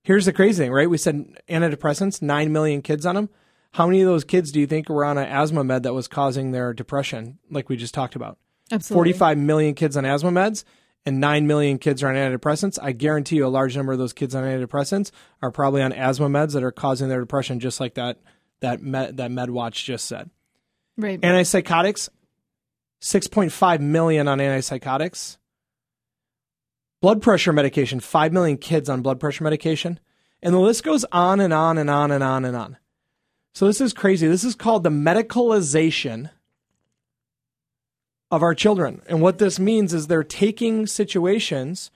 [0.03, 0.89] Here's the crazy thing, right?
[0.89, 3.29] We said antidepressants, 9 million kids on them.
[3.73, 6.07] How many of those kids do you think were on an asthma med that was
[6.07, 8.37] causing their depression, like we just talked about?
[8.71, 10.63] absolutely 45 million kids on asthma meds
[11.05, 12.77] and 9 million kids are on antidepressants.
[12.81, 15.09] I guarantee you a large number of those kids on antidepressants
[15.41, 18.19] are probably on asthma meds that are causing their depression, just like that,
[18.59, 20.29] that, med, that MedWatch just said.
[20.97, 21.19] right.
[21.19, 22.09] Antipsychotics,
[23.01, 25.37] 6.5 million on antipsychotics.
[27.01, 29.99] Blood pressure medication, 5 million kids on blood pressure medication.
[30.41, 32.77] And the list goes on and on and on and on and on.
[33.53, 34.27] So this is crazy.
[34.27, 36.29] This is called the medicalization
[38.31, 39.01] of our children.
[39.07, 41.91] And what this means is they're taking situations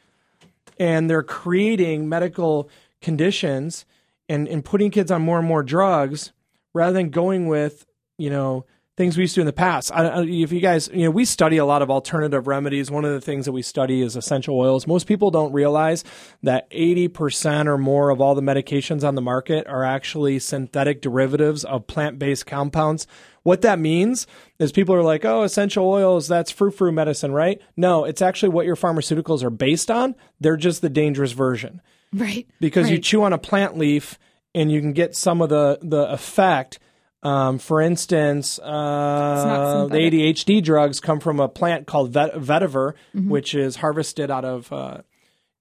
[0.79, 2.69] and they're creating medical
[3.01, 3.85] conditions
[4.27, 6.31] and, and putting kids on more and more drugs
[6.73, 7.85] rather than going with,
[8.17, 9.91] you know, things we used to do in the past.
[9.91, 12.91] I, I, if you guys, you know, we study a lot of alternative remedies.
[12.91, 14.85] One of the things that we study is essential oils.
[14.85, 16.03] Most people don't realize
[16.43, 21.63] that 80% or more of all the medications on the market are actually synthetic derivatives
[21.63, 23.07] of plant based compounds.
[23.41, 24.27] What that means
[24.59, 27.61] is people are like, oh, essential oils, that's frou frou medicine, right?
[27.75, 30.15] No, it's actually what your pharmaceuticals are based on.
[30.39, 31.81] They're just the dangerous version
[32.13, 32.47] right.
[32.59, 34.19] because you chew on a plant leaf
[34.55, 36.79] and you can get some of the the effect.
[37.23, 39.97] Um, for instance, uh, the.
[39.97, 43.29] ADHD drugs come from a plant called vet- vetiver, Mm-hmm.
[43.29, 44.97] which is harvested out of uh,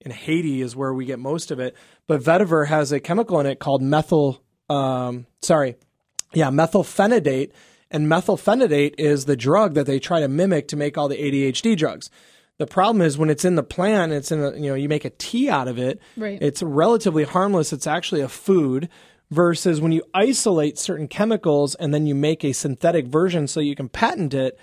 [0.01, 1.75] in Haiti is where we get most of it.
[2.07, 4.43] But vetiver has a chemical in it called methyl.
[4.69, 5.75] Um, sorry,
[6.33, 7.51] yeah, methylphenidate.
[7.91, 11.77] And methylphenidate is the drug that they try to mimic to make all the ADHD
[11.77, 12.09] drugs.
[12.57, 15.05] The problem is when it's in the plant, it's in a, you know, you make
[15.05, 15.99] a tea out of it.
[16.17, 16.39] Right.
[16.41, 17.71] It's relatively harmless.
[17.71, 18.89] It's actually a food
[19.31, 23.75] versus when you isolate certain chemicals and then you make a synthetic version so you
[23.75, 24.59] can patent it.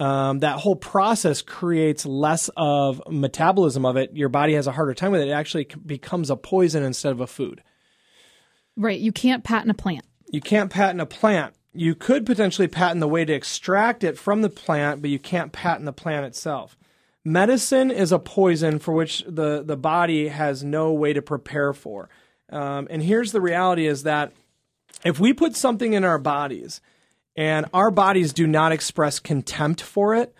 [0.00, 4.14] Um, that whole process creates less of metabolism of it.
[4.14, 5.28] Your body has a harder time with it.
[5.28, 7.62] It actually becomes a poison instead of a food.
[8.76, 8.98] right.
[8.98, 10.04] You can't patent a plant.
[10.30, 11.54] You can't patent a plant.
[11.72, 15.52] You could potentially patent the way to extract it from the plant, but you can't
[15.52, 16.76] patent the plant itself.
[17.24, 22.08] Medicine is a poison for which the, the body has no way to prepare for.
[22.50, 24.32] Um, and here's the reality is that
[25.04, 26.80] if we put something in our bodies
[27.36, 30.34] and our bodies do not express contempt for it,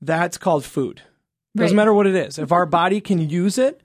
[0.00, 1.02] that's called food.
[1.56, 2.38] Doesn't matter what it is.
[2.38, 3.80] If our body can use it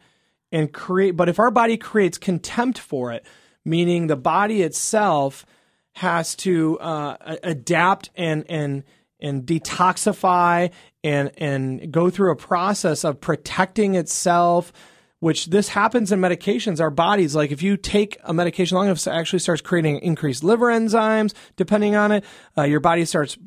[0.52, 3.26] and create, but if our body creates contempt for it,
[3.64, 5.46] meaning the body itself
[5.94, 8.84] has to uh, adapt and and
[9.20, 10.72] and detoxify
[11.04, 14.74] and and go through a process of protecting itself
[15.20, 16.80] which this happens in medications.
[16.80, 20.44] Our bodies, like if you take a medication long enough, it actually starts creating increased
[20.44, 22.24] liver enzymes, depending on it.
[22.58, 23.38] Uh, your body starts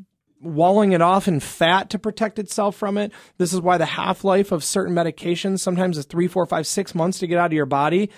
[0.41, 3.13] walling it off in fat to protect itself from it.
[3.39, 6.95] This is why the half life of certain medications sometimes is three, four, five, six
[6.95, 8.11] months to get out of your body.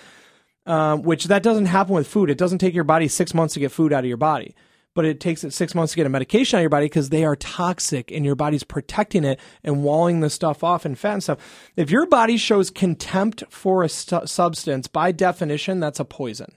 [0.67, 2.31] Um, which that doesn't happen with food.
[2.31, 4.55] It doesn't take your body six months to get food out of your body,
[4.95, 7.09] but it takes it six months to get a medication out of your body because
[7.09, 11.13] they are toxic and your body's protecting it and walling the stuff off and fat
[11.13, 11.69] and stuff.
[11.75, 16.53] If your body shows contempt for a stu- substance, by definition, that's a poison.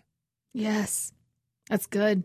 [0.55, 1.13] Yes.
[1.69, 2.23] That's good.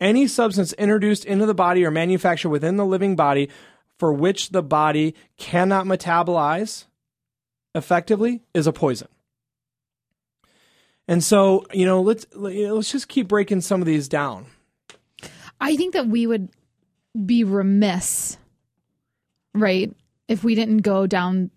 [0.00, 3.48] any substance introduced into the body or manufactured within the living body
[3.98, 6.84] for which the body cannot metabolize
[7.74, 9.08] effectively is a poison.
[11.08, 14.46] And so, you know, let's let's just keep breaking some of these down.
[15.60, 16.48] I think that we would
[17.24, 18.36] be remiss,
[19.54, 19.94] right,
[20.28, 21.50] if we didn't go down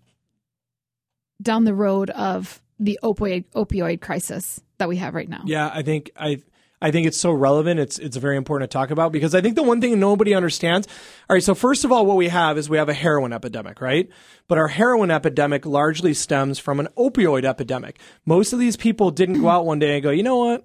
[1.42, 5.42] down the road of the opioid opioid crisis that we have right now.
[5.44, 6.42] Yeah, I think I
[6.82, 7.78] I think it's so relevant.
[7.78, 10.88] It's it's very important to talk about because I think the one thing nobody understands.
[11.28, 13.80] All right, so first of all, what we have is we have a heroin epidemic,
[13.80, 14.08] right?
[14.48, 18.00] But our heroin epidemic largely stems from an opioid epidemic.
[18.24, 20.64] Most of these people didn't go out one day and go, you know what?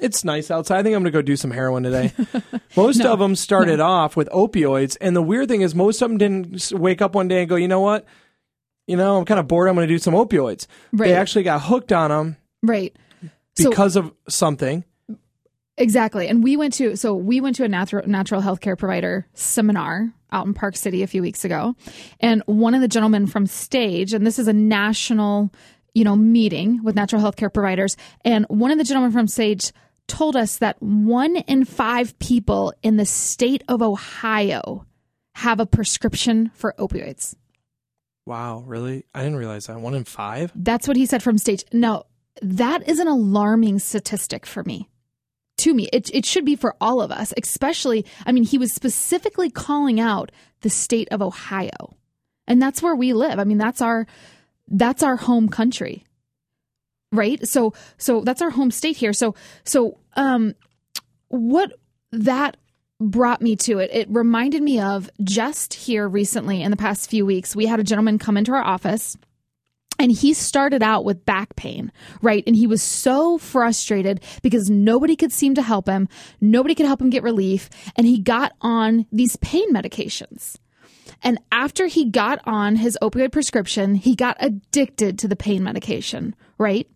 [0.00, 0.78] It's nice outside.
[0.78, 2.12] I think I'm going to go do some heroin today.
[2.76, 6.18] most of them started off with opioids, and the weird thing is, most of them
[6.18, 8.06] didn't wake up one day and go, you know what?
[8.86, 9.68] You know, I'm kind of bored.
[9.68, 10.66] I'm going to do some opioids.
[10.92, 11.08] Right.
[11.08, 12.96] They actually got hooked on them Right.
[13.56, 14.84] So because of something.
[15.76, 16.28] Exactly.
[16.28, 20.46] And we went to so we went to a natural natural healthcare provider seminar out
[20.46, 21.74] in Park City a few weeks ago.
[22.20, 25.50] And one of the gentlemen from Stage, and this is a national,
[25.94, 29.72] you know, meeting with natural healthcare providers, and one of the gentlemen from Stage
[30.10, 34.84] told us that one in five people in the state of Ohio
[35.36, 37.36] have a prescription for opioids.
[38.26, 39.04] Wow, really?
[39.14, 39.80] I didn't realize that.
[39.80, 40.52] One in five?
[40.56, 41.64] That's what he said from stage.
[41.72, 42.06] Now,
[42.42, 44.88] that is an alarming statistic for me.
[45.58, 48.72] To me, it, it should be for all of us, especially, I mean, he was
[48.72, 50.32] specifically calling out
[50.62, 51.96] the state of Ohio.
[52.48, 53.38] And that's where we live.
[53.38, 54.06] I mean, that's our
[54.66, 56.04] that's our home country.
[57.12, 57.46] Right?
[57.46, 59.12] So so that's our home state here.
[59.12, 59.34] So
[59.64, 60.54] so um
[61.28, 61.72] what
[62.12, 62.56] that
[63.00, 63.90] brought me to it.
[63.92, 67.84] It reminded me of just here recently in the past few weeks, we had a
[67.84, 69.16] gentleman come into our office
[70.00, 71.92] and he started out with back pain,
[72.22, 72.42] right?
[72.46, 76.08] And he was so frustrated because nobody could seem to help him.
[76.40, 77.68] Nobody could help him get relief.
[77.96, 80.56] And he got on these pain medications.
[81.22, 86.34] And after he got on his opioid prescription, he got addicted to the pain medication,
[86.56, 86.88] right?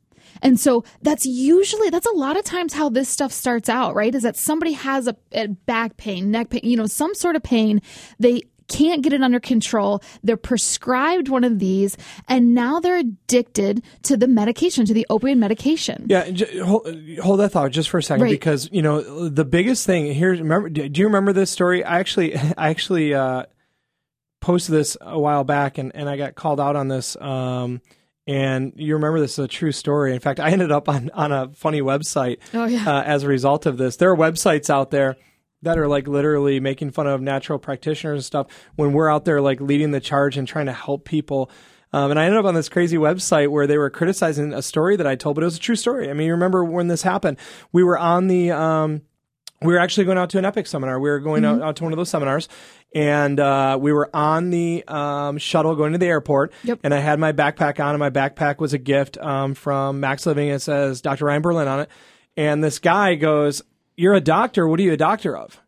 [0.42, 4.14] And so that's usually, that's a lot of times how this stuff starts out, right?
[4.14, 7.42] Is that somebody has a, a back pain, neck pain, you know, some sort of
[7.42, 7.80] pain.
[8.18, 10.02] They can't get it under control.
[10.22, 15.36] They're prescribed one of these, and now they're addicted to the medication, to the opioid
[15.36, 16.06] medication.
[16.08, 16.30] Yeah,
[16.64, 16.88] hold,
[17.22, 18.30] hold that thought just for a second Right.
[18.30, 20.30] because you know the biggest thing here.
[20.30, 20.70] Remember?
[20.70, 21.84] Do you remember this story?
[21.84, 23.44] I actually, I actually uh,
[24.40, 27.16] posted this a while back, and, and I got called out on this.
[27.20, 27.82] Um,
[28.26, 30.14] and you remember this is a true story.
[30.14, 32.88] In fact, I ended up on on a funny website Oh, yeah.
[32.88, 33.96] uh, as a result of this.
[33.96, 35.16] There are websites out there
[35.62, 38.46] that are like literally making fun of natural practitioners and stuff
[38.76, 41.50] when we're out there like leading the charge and trying to help people.
[41.92, 44.96] Um, and I ended up on this crazy website where they were criticizing a story
[44.96, 46.10] that I told, but it was a true story.
[46.10, 47.38] I mean, you remember when this happened?
[47.72, 49.02] We were on the, um,
[49.64, 51.00] we were actually going out to an epic seminar.
[51.00, 52.48] We were going out, out to one of those seminars,
[52.94, 56.52] and uh, we were on the um, shuttle going to the airport.
[56.64, 56.80] Yep.
[56.84, 60.26] And I had my backpack on, and my backpack was a gift um, from Max
[60.26, 60.48] Living.
[60.48, 61.26] It says Dr.
[61.26, 61.90] Ryan Berlin on it.
[62.36, 63.62] And this guy goes,
[63.96, 64.68] "You're a doctor.
[64.68, 65.60] What are you a doctor of?"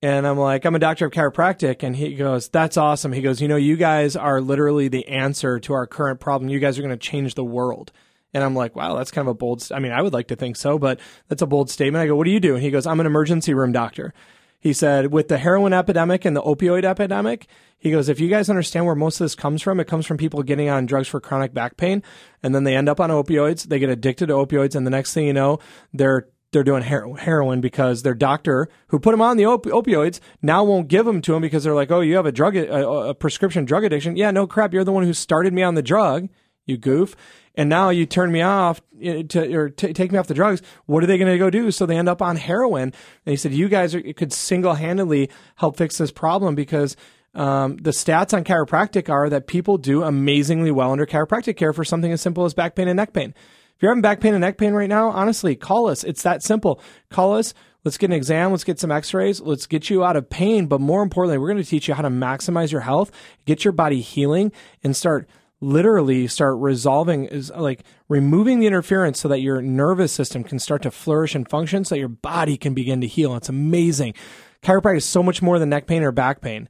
[0.00, 1.82] And I'm like, I'm a doctor of chiropractic.
[1.82, 3.12] And he goes, That's awesome.
[3.12, 6.48] He goes, You know, you guys are literally the answer to our current problem.
[6.50, 7.90] You guys are going to change the world.
[8.34, 9.62] And I'm like, Wow, that's kind of a bold.
[9.62, 12.02] St- I mean, I would like to think so, but that's a bold statement.
[12.02, 12.54] I go, What do you do?
[12.54, 14.12] And he goes, I'm an emergency room doctor.
[14.60, 17.46] He said, With the heroin epidemic and the opioid epidemic,
[17.78, 20.16] he goes, If you guys understand where most of this comes from, it comes from
[20.16, 22.02] people getting on drugs for chronic back pain.
[22.42, 23.64] And then they end up on opioids.
[23.64, 24.74] They get addicted to opioids.
[24.74, 25.58] And the next thing you know,
[25.92, 30.64] they're they're doing heroin because their doctor who put them on the op- opioids now
[30.64, 33.14] won't give them to them because they're like, oh, you have a drug, a, a
[33.14, 34.16] prescription drug addiction.
[34.16, 34.72] Yeah, no crap.
[34.72, 36.28] You're the one who started me on the drug,
[36.64, 37.14] you goof.
[37.58, 40.62] And now you turn me off to, or t- take me off the drugs.
[40.86, 41.72] What are they going to go do?
[41.72, 42.84] So they end up on heroin.
[42.84, 46.96] And he said, you guys are, could single handedly help fix this problem because
[47.34, 51.84] um, the stats on chiropractic are that people do amazingly well under chiropractic care for
[51.84, 53.34] something as simple as back pain and neck pain.
[53.74, 56.04] If you're having back pain and neck pain right now, honestly, call us.
[56.04, 56.80] It's that simple.
[57.10, 57.54] Call us.
[57.84, 58.52] Let's get an exam.
[58.52, 59.40] Let's get some x-rays.
[59.40, 60.66] Let's get you out of pain.
[60.66, 63.10] But more importantly, we're going to teach you how to maximize your health,
[63.46, 64.52] get your body healing
[64.84, 65.28] and start
[65.60, 70.82] literally start resolving is like removing the interference so that your nervous system can start
[70.82, 73.34] to flourish and function so that your body can begin to heal.
[73.34, 74.14] It's amazing.
[74.62, 76.68] Chiropractic is so much more than neck pain or back pain.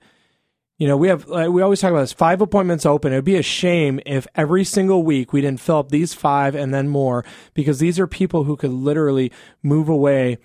[0.78, 3.12] You know, we have like, we always talk about this five appointments open.
[3.12, 6.55] It would be a shame if every single week we didn't fill up these five
[6.55, 9.32] and then more because these are people who could literally
[9.62, 10.39] move away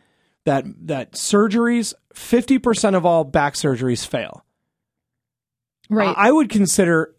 [0.44, 4.44] that that surgeries 50% of all back surgeries fail.
[5.88, 6.14] Right.
[6.16, 7.14] I would consider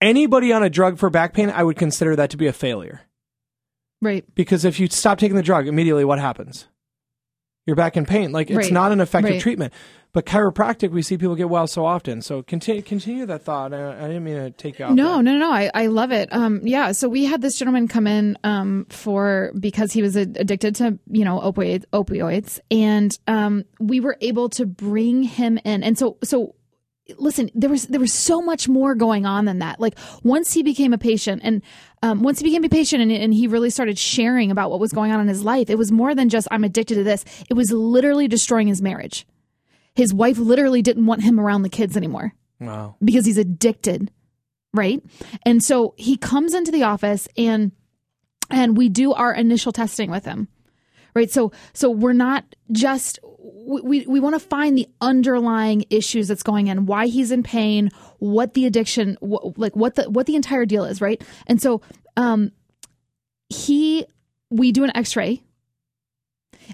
[0.00, 3.02] anybody on a drug for back pain I would consider that to be a failure.
[4.00, 4.24] right.
[4.34, 6.68] Because if you stop taking the drug, immediately what happens?
[7.66, 8.32] You're back in pain.
[8.32, 8.72] Like it's Right.
[8.72, 9.40] not an effective Right.
[9.40, 9.72] treatment.
[10.12, 12.22] But chiropractic, we see people get well so often.
[12.22, 13.74] So continue continue that thought.
[13.74, 14.92] I, I didn't mean to take you off.
[14.94, 15.22] No, there.
[15.24, 15.50] no, no, no.
[15.52, 16.30] I, I love it.
[16.32, 16.92] Um, yeah.
[16.92, 20.98] So we had this gentleman come in um, for because he was ad- addicted to
[21.10, 25.82] you know opioids, opioids, and um, we were able to bring him in.
[25.82, 26.54] And so, so
[27.18, 29.80] listen, there was there was so much more going on than that.
[29.80, 31.62] Like once he became a patient, and
[32.02, 34.92] um, once he became a patient, and, and he really started sharing about what was
[34.92, 37.24] going on in his life, it was more than just I'm addicted to this.
[37.48, 39.26] It was literally destroying his marriage.
[39.94, 42.96] His wife literally didn't want him around the kids anymore Wow.
[43.04, 44.10] because he's addicted
[44.74, 45.02] right
[45.46, 47.72] and so he comes into the office and
[48.50, 50.48] and we do our initial testing with him
[51.14, 53.18] right so so we're not just
[53.54, 57.90] we we, want to find the underlying issues that's going in, why he's in pain
[58.18, 61.22] what the addiction like what the what the entire deal is right?
[61.46, 61.80] And so
[62.16, 62.52] um
[63.48, 64.04] he
[64.50, 65.42] we do an x-ray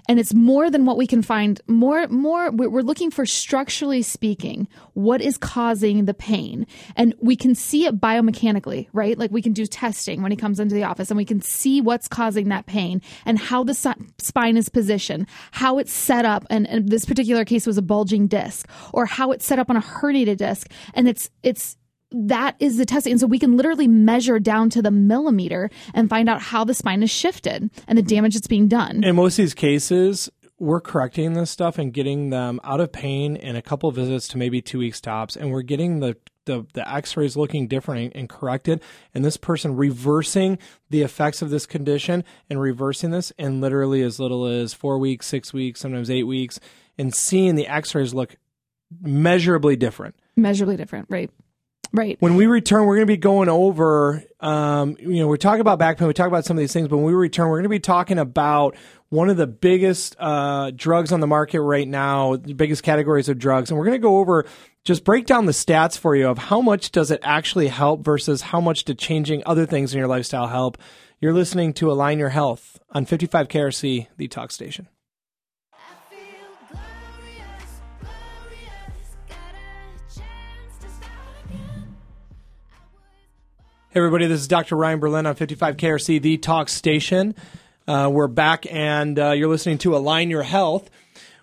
[0.07, 4.67] and it's more than what we can find more more we're looking for structurally speaking
[4.93, 6.65] what is causing the pain.
[6.95, 9.17] And we can see it biomechanically right?
[9.17, 11.81] Like we can do testing when he comes into the office and we can see
[11.81, 13.73] what's causing that pain and how the
[14.19, 16.45] spine is positioned how it's set up.
[16.49, 19.77] And, and this particular case was a bulging disc or how it's set up on
[19.77, 20.69] a herniated disc.
[20.93, 21.77] And it's it's
[22.13, 23.11] that is the testing.
[23.11, 26.73] And so we can literally measure down to the millimeter and find out how the
[26.73, 29.03] spine is shifted and the damage that's being done.
[29.03, 33.35] In most of these cases, we're correcting this stuff and getting them out of pain
[33.35, 36.85] in a couple visits to maybe two weeks tops, and we're getting the the, the
[36.93, 38.81] x-rays looking different and, corrected
[39.13, 40.59] and this person reversing
[40.89, 45.25] the effects of this condition and reversing this in literally as little as four weeks
[45.25, 46.59] six weeks sometimes eight weeks
[46.97, 48.35] and seeing the x-rays look
[49.01, 51.29] measurably different Measurably different, right?
[51.93, 52.17] Right.
[52.19, 55.77] when we return, we're going to be going over, um, you know, we're talking about
[55.77, 57.63] back pain, we talk about some of these things, but when we return, we're going
[57.63, 58.75] to be talking about
[59.09, 63.37] one of the biggest uh, drugs on the market right now, the biggest categories of
[63.37, 64.45] drugs, and we're going to go over
[64.83, 68.41] just break down the stats for you of how much does it actually help versus
[68.41, 70.77] how much did changing other things in your lifestyle help.
[71.21, 74.87] You're listening to Align Your Health on 55 KRC, the talk station.
[83.93, 84.75] Hey, everybody, this is Dr.
[84.75, 87.35] Ryan Berlin on 55 KRC, the talk station.
[87.87, 90.89] Uh, we're back, and uh, you're listening to Align Your Health.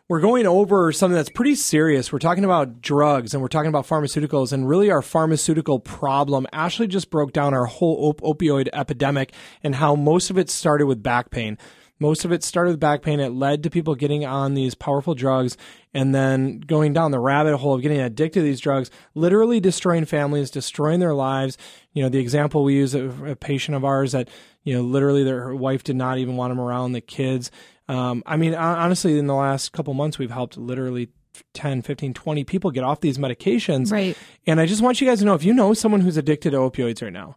[0.08, 2.12] We're going over something that's pretty serious.
[2.12, 6.48] We're talking about drugs and we're talking about pharmaceuticals and really our pharmaceutical problem.
[6.52, 9.32] Ashley just broke down our whole op- opioid epidemic
[9.62, 11.56] and how most of it started with back pain.
[12.00, 13.20] Most of it started with back pain.
[13.20, 15.56] It led to people getting on these powerful drugs
[15.92, 20.06] and then going down the rabbit hole of getting addicted to these drugs, literally destroying
[20.06, 21.58] families, destroying their lives.
[21.92, 24.28] You know, the example we use of a patient of ours that,
[24.64, 27.50] you know, literally their wife did not even want him around the kids.
[27.86, 31.10] Um, I mean, honestly, in the last couple months, we've helped literally
[31.54, 33.92] 10, 15, 20 people get off these medications.
[33.92, 34.16] Right.
[34.46, 36.58] And I just want you guys to know if you know someone who's addicted to
[36.58, 37.36] opioids right now,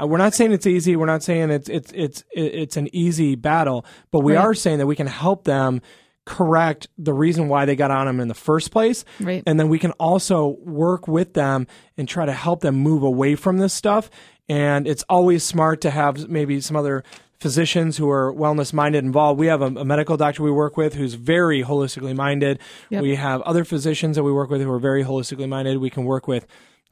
[0.00, 0.96] uh, we're not saying it's easy.
[0.96, 4.44] We're not saying it's it's it's it's an easy battle, but we Right.
[4.44, 5.80] are saying that we can help them
[6.24, 9.42] correct the reason why they got on them in the first place, Right.
[9.46, 11.66] and then we can also work with them
[11.96, 14.10] and try to help them move away from this stuff.
[14.48, 17.04] And it's always smart to have maybe some other
[17.38, 19.38] physicians who are wellness minded involved.
[19.38, 22.58] We have a, a medical doctor we work with who's very holistically minded.
[22.90, 23.02] Yep.
[23.02, 25.78] We have other physicians that we work with who are very holistically minded.
[25.78, 26.46] We can work with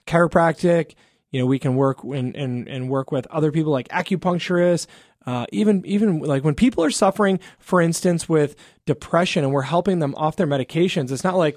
[0.07, 0.95] chiropractic.
[1.35, 4.87] You know, we can work and, and, and work with other people like acupuncturists.
[5.27, 8.55] Uh, even even like when people are suffering, for instance, with
[8.87, 11.11] depression, and we're helping them off their medications.
[11.11, 11.57] It's not like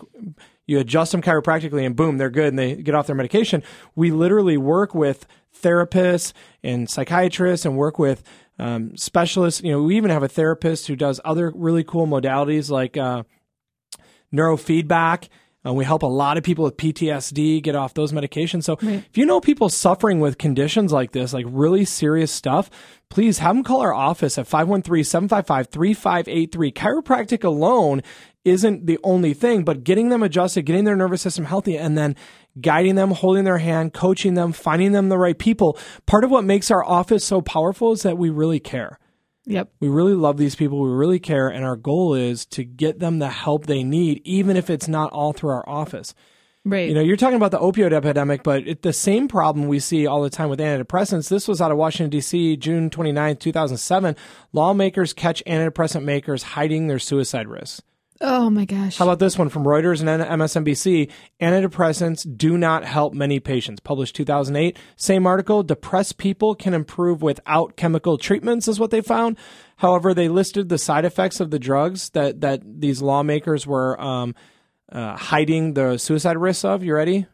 [0.66, 3.62] you adjust them chiropractically and boom, they're good and they get off their medication.
[3.94, 5.28] We literally work with
[5.62, 8.24] therapists and psychiatrists and work with
[8.58, 9.62] um, specialists.
[9.62, 13.26] You know, we even have a therapist who does other really cool modalities like uh,
[14.34, 15.30] neurofeedback.
[15.68, 18.64] Uh, we help a lot of people with PTSD get off those medications.
[18.64, 22.70] So if you know people suffering with conditions like this, like really serious stuff,
[23.10, 26.74] please have them call our office at 513-755-3583.
[26.74, 28.04] Chiropractic alone
[28.46, 32.16] isn't the only thing, but getting them adjusted, getting their nervous system healthy, and then
[32.62, 35.78] guiding them, holding their hand, coaching them, finding them the right people.
[36.06, 39.00] Part of what makes our office so powerful is that we really care.
[39.48, 39.72] Yep.
[39.80, 40.82] We really love these people.
[40.82, 41.48] We really care.
[41.48, 45.12] And our goal is to get them the help they need, even if it's not
[45.14, 46.14] all through our office.
[46.66, 46.90] Right.
[46.90, 50.06] You know, you're talking about the opioid epidemic, but it, the same problem we see
[50.06, 51.30] all the time with antidepressants.
[51.30, 54.18] This was out of Washington, D.C., June 29, 2007.
[54.52, 57.82] Lawmakers catch antidepressant makers hiding their suicide risks.
[58.22, 58.98] Oh my gosh.
[58.98, 61.12] How about this one from Reuters and MSNBC?
[61.42, 63.80] Antidepressants do not help many patients.
[63.80, 64.78] Published 2008.
[64.96, 65.64] Same article.
[65.64, 69.38] Depressed people can improve without chemical treatments, is what they found.
[69.78, 74.36] However, they listed the side effects of the drugs that that these lawmakers were um,
[74.92, 76.84] uh, hiding the suicide risks of.
[76.84, 77.28] You ready?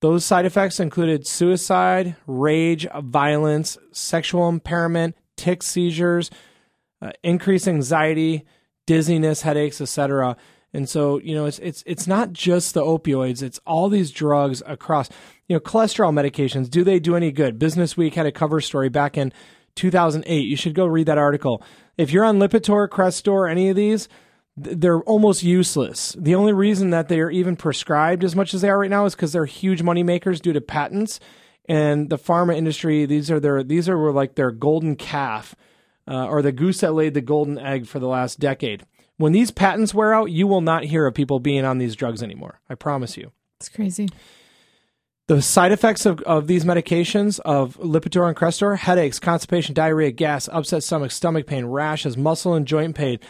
[0.00, 6.30] Those side effects included suicide, rage, violence, sexual impairment, tic seizures,
[7.02, 8.46] uh, increased anxiety,
[8.90, 10.36] dizziness, headaches, etc.
[10.74, 14.64] And so, you know, it's it's it's not just the opioids; it's all these drugs
[14.66, 15.08] across.
[15.46, 16.68] You know, cholesterol medications.
[16.68, 17.56] Do they do any good?
[17.56, 19.32] Business Week had a cover story back in
[19.76, 20.40] 2008.
[20.40, 21.62] You should go read that article.
[21.96, 24.08] If you're on Lipitor, Crestor, any of these,
[24.56, 26.16] they're almost useless.
[26.18, 29.04] The only reason that they are even prescribed as much as they are right now
[29.04, 31.20] is because they're huge money makers due to patents.
[31.68, 35.54] And the pharma industry, these are their these are like their golden calf
[36.10, 38.84] uh, or the goose that laid the golden egg for the last decade.
[39.16, 42.22] When these patents wear out, you will not hear of people being on these drugs
[42.22, 42.60] anymore.
[42.68, 43.32] I promise you.
[43.60, 44.08] It's crazy.
[45.28, 50.48] The side effects of, of these medications of Lipitor and Crestor, headaches, constipation, diarrhea, gas,
[50.48, 53.20] upset stomach, stomach pain, rashes, muscle and joint pain,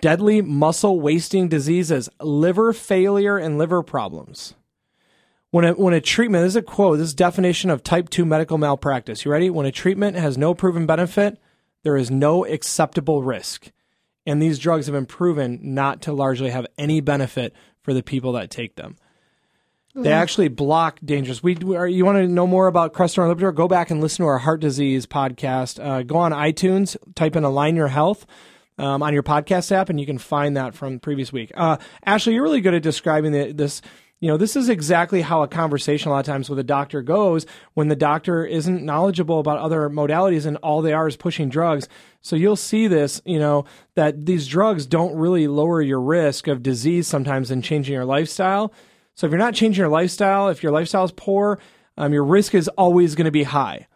[0.00, 4.54] deadly muscle wasting diseases, liver failure, and liver problems.
[5.50, 8.24] When a, when a treatment, this is a quote, this is definition of type 2
[8.24, 9.24] medical malpractice.
[9.24, 9.50] You ready?
[9.50, 11.40] When a treatment has no proven benefit,
[11.82, 13.70] there is no acceptable risk.
[14.26, 18.32] And these drugs have been proven not to largely have any benefit for the people
[18.32, 18.96] that take them.
[19.94, 21.42] They actually block dangerous.
[21.42, 23.54] We, we are, you want to know more about Crestor and Lipitor?
[23.54, 25.84] Go back and listen to our heart disease podcast.
[25.84, 28.26] Uh, go on iTunes, type in "Align Your Health"
[28.78, 31.50] um, on your podcast app, and you can find that from previous week.
[31.54, 33.82] Uh, Ashley, you're really good at describing the, this.
[34.20, 37.02] You know, this is exactly how a conversation a lot of times with a doctor
[37.02, 41.48] goes when the doctor isn't knowledgeable about other modalities and all they are is pushing
[41.48, 41.88] drugs.
[42.20, 43.64] So you'll see this, you know,
[43.94, 48.72] that these drugs don't really lower your risk of disease sometimes in changing your lifestyle.
[49.14, 51.60] So if you're not changing your lifestyle, if your lifestyle is poor,
[51.96, 53.86] um, your risk is always going to be high.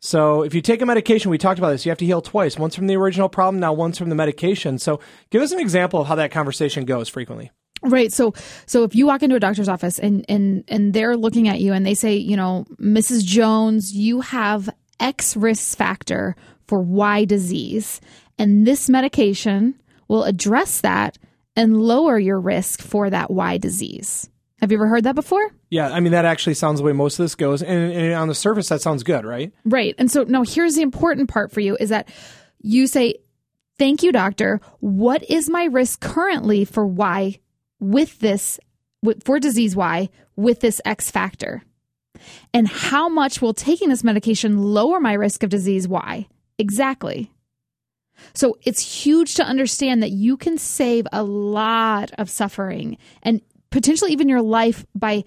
[0.00, 2.58] So if you take a medication, we talked about this, you have to heal twice,
[2.58, 4.78] once from the original problem, now once from the medication.
[4.78, 4.98] So
[5.30, 7.52] give us an example of how that conversation goes frequently.
[7.82, 8.12] Right.
[8.12, 8.34] So
[8.66, 11.72] so if you walk into a doctor's office and and and they're looking at you
[11.72, 13.24] and they say, you know, Mrs.
[13.24, 14.68] Jones, you have
[15.00, 16.34] X risk factor
[16.66, 18.00] for Y disease
[18.38, 19.74] and this medication
[20.06, 21.18] will address that
[21.56, 24.30] and lower your risk for that Y disease.
[24.60, 25.50] Have you ever heard that before?
[25.70, 28.28] Yeah, I mean that actually sounds the way most of this goes, and, and on
[28.28, 29.52] the surface that sounds good, right?
[29.64, 29.94] Right.
[29.98, 32.08] And so now here's the important part for you is that
[32.60, 33.14] you say,
[33.78, 34.60] Thank you, doctor.
[34.80, 37.38] What is my risk currently for Y
[37.80, 38.58] with this,
[39.24, 41.62] for disease Y with this X factor?
[42.52, 46.26] And how much will taking this medication lower my risk of disease Y?
[46.58, 47.30] Exactly.
[48.34, 54.12] So it's huge to understand that you can save a lot of suffering and potentially
[54.12, 55.24] even your life by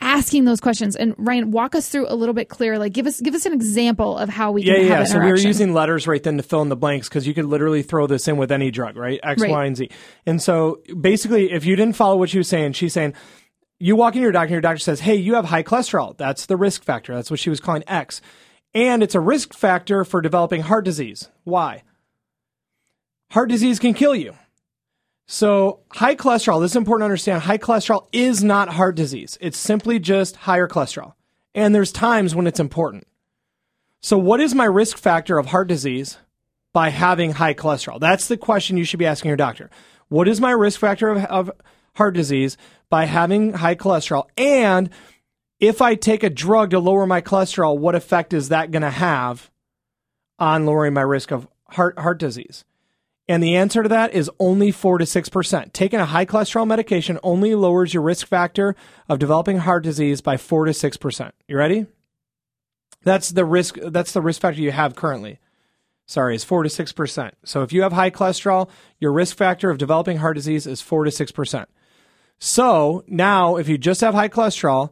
[0.00, 0.96] asking those questions.
[0.96, 2.78] And Ryan, walk us through a little bit clearer.
[2.78, 5.04] Like give us give us an example of how we Yeah, can yeah.
[5.04, 7.44] So we were using letters right then to fill in the blanks because you could
[7.46, 9.20] literally throw this in with any drug, right?
[9.22, 9.50] X, Right.
[9.50, 9.90] Y, and Z.
[10.26, 13.14] And so basically, if you didn't follow what she was saying, she's saying
[13.78, 16.16] you walk in your doctor, and your doctor says, "Hey, you have high cholesterol.
[16.16, 17.14] That's the risk factor.
[17.14, 18.20] That's what she was calling X,
[18.72, 21.28] and it's a risk factor for developing heart disease.
[21.44, 21.82] Why?
[23.30, 24.34] Heart disease can kill you."
[25.26, 27.42] So, high cholesterol, this is important to understand.
[27.42, 29.38] High cholesterol is not heart disease.
[29.40, 31.14] It's simply just higher cholesterol.
[31.54, 33.06] And there's times when it's important.
[34.02, 36.18] So, what is my risk factor of heart disease
[36.74, 37.98] by having high cholesterol?
[37.98, 39.70] That's the question you should be asking your doctor.
[40.08, 41.50] What is my risk factor of, of
[41.94, 42.58] heart disease
[42.90, 44.26] by having high cholesterol?
[44.36, 44.90] And
[45.58, 48.90] if I take a drug to lower my cholesterol, what effect is that going to
[48.90, 49.50] have
[50.38, 52.66] on lowering my risk of heart, heart disease?
[53.26, 55.72] And the answer to that is only 4 to 6%.
[55.72, 58.76] Taking a high cholesterol medication only lowers your risk factor
[59.08, 61.30] of developing heart disease by 4 to 6%.
[61.48, 61.86] You ready?
[63.02, 65.38] That's the risk that's the risk factor you have currently.
[66.06, 67.32] Sorry, is 4 to 6%.
[67.44, 68.68] So if you have high cholesterol,
[68.98, 71.66] your risk factor of developing heart disease is 4 to 6%.
[72.38, 74.90] So now, if you just have high cholesterol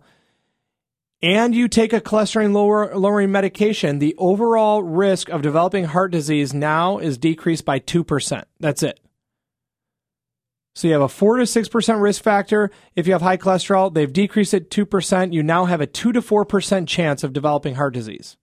[1.23, 6.53] and you take a cholesterol lower, lowering medication, the overall risk of developing heart disease
[6.53, 8.45] now is decreased by 2%.
[8.59, 8.99] That's it.
[10.75, 12.70] So you have a 4 to 6% risk factor.
[12.97, 15.33] If you have high cholesterol, they've decreased it 2%.
[15.33, 18.37] You now have a 2 to 4% chance of developing heart disease.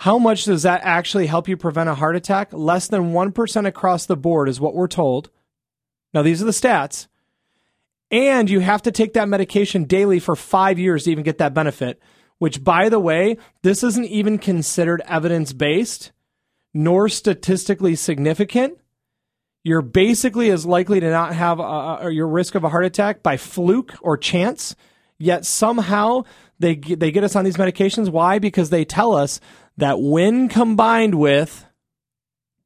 [0.00, 2.52] How much does that actually help you prevent a heart attack?
[2.52, 5.30] Less than 1% across the board is what we're told.
[6.12, 7.06] Now, these are the stats.
[8.12, 11.54] And you have to take that medication daily for five years to even get that
[11.54, 11.98] benefit,
[12.38, 16.12] which, by the way, this isn't even considered evidence based
[16.74, 18.78] nor statistically significant.
[19.64, 23.36] You're basically as likely to not have a, your risk of a heart attack by
[23.36, 24.74] fluke or chance.
[25.18, 26.24] Yet somehow
[26.58, 28.08] they they get us on these medications.
[28.08, 28.38] Why?
[28.40, 29.38] Because they tell us
[29.76, 31.64] that when combined with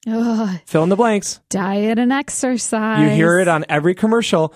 [0.08, 3.02] Ugh, fill in the blanks, diet and exercise.
[3.02, 4.54] you hear it on every commercial.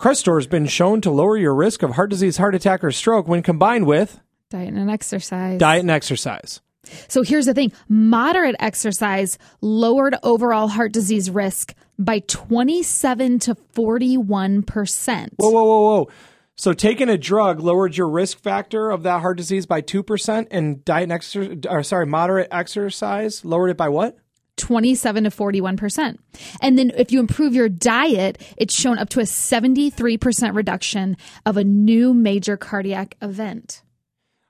[0.00, 3.26] Crestor has been shown to lower your risk of heart disease, heart attack, or stroke
[3.26, 4.20] when combined with
[4.50, 5.58] Diet and exercise.
[5.58, 6.60] diet and exercise.
[7.08, 15.28] So here's the thing moderate exercise lowered overall heart disease risk by 27 to 41%.
[15.36, 16.08] Whoa, whoa, whoa, whoa.
[16.56, 20.84] So taking a drug lowered your risk factor of that heart disease by 2% and
[20.84, 24.16] diet and exercise, or sorry, moderate exercise lowered it by what?
[24.56, 26.18] 27 to 41%.
[26.60, 31.56] And then if you improve your diet, it's shown up to a 73% reduction of
[31.56, 33.82] a new major cardiac event.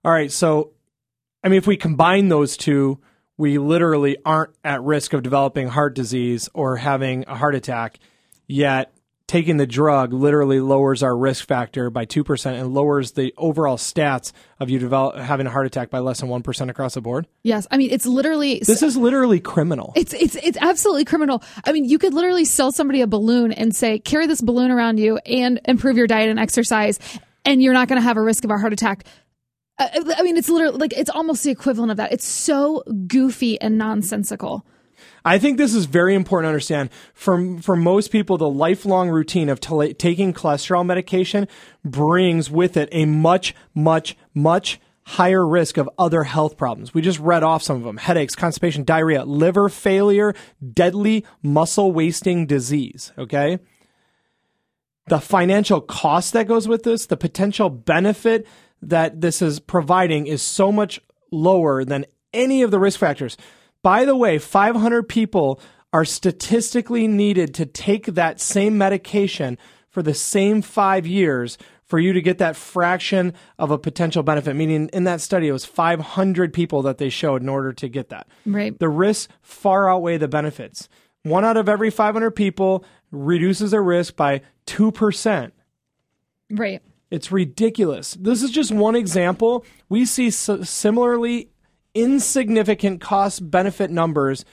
[0.04, 0.72] All right, so
[1.42, 3.00] I mean if we combine those two,
[3.36, 7.98] we literally aren't at risk of developing heart disease or having a heart attack.
[8.46, 8.95] Yet
[9.26, 14.32] taking the drug literally lowers our risk factor by 2% and lowers the overall stats
[14.60, 17.26] of you develop, having a heart attack by less than 1% across the board.
[17.42, 19.92] Yes, I mean it's literally This is literally criminal.
[19.96, 21.42] It's it's it's absolutely criminal.
[21.64, 24.98] I mean, you could literally sell somebody a balloon and say, "Carry this balloon around
[24.98, 26.98] you and improve your diet and exercise,
[27.44, 29.04] and you're not going to have a risk of a heart attack."
[29.78, 32.12] I, I mean, it's literally like it's almost the equivalent of that.
[32.12, 34.66] It's so goofy and nonsensical.
[35.26, 36.88] I think this is very important to understand.
[37.12, 41.48] For for most people, the lifelong routine of taking cholesterol medication
[41.84, 46.94] brings with it a much, much, much higher risk of other health problems.
[46.94, 50.32] We just read off some of them: headaches, constipation, diarrhea, liver failure,
[50.72, 53.12] deadly muscle wasting disease.
[53.18, 53.58] Okay.
[55.08, 58.46] The financial cost that goes with this, the potential benefit
[58.80, 61.00] that this is providing is so much
[61.32, 63.36] lower than any of the risk factors.
[63.86, 65.60] By the way, 500 people
[65.92, 69.58] are statistically needed to take that same medication
[69.90, 74.56] for the same five years for you to get that fraction of a potential benefit.
[74.56, 78.08] Meaning, in that study, it was 500 people that they showed in order to get
[78.08, 78.26] that.
[78.44, 78.76] Right.
[78.76, 80.88] The risks far outweigh the benefits.
[81.22, 85.52] One out of every 500 people reduces their risk by 2%.
[86.50, 86.82] Right.
[87.12, 88.14] It's ridiculous.
[88.14, 89.64] This is just one example.
[89.88, 91.50] We see s- similarly
[91.96, 94.44] insignificant cost benefit numbers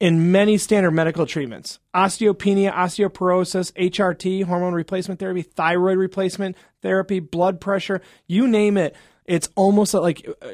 [0.00, 7.60] in many standard medical treatments osteopenia, osteoporosis, HRT, hormone replacement therapy, thyroid replacement therapy, blood
[7.60, 8.96] pressure you name it.
[9.26, 10.48] It's almost like uh,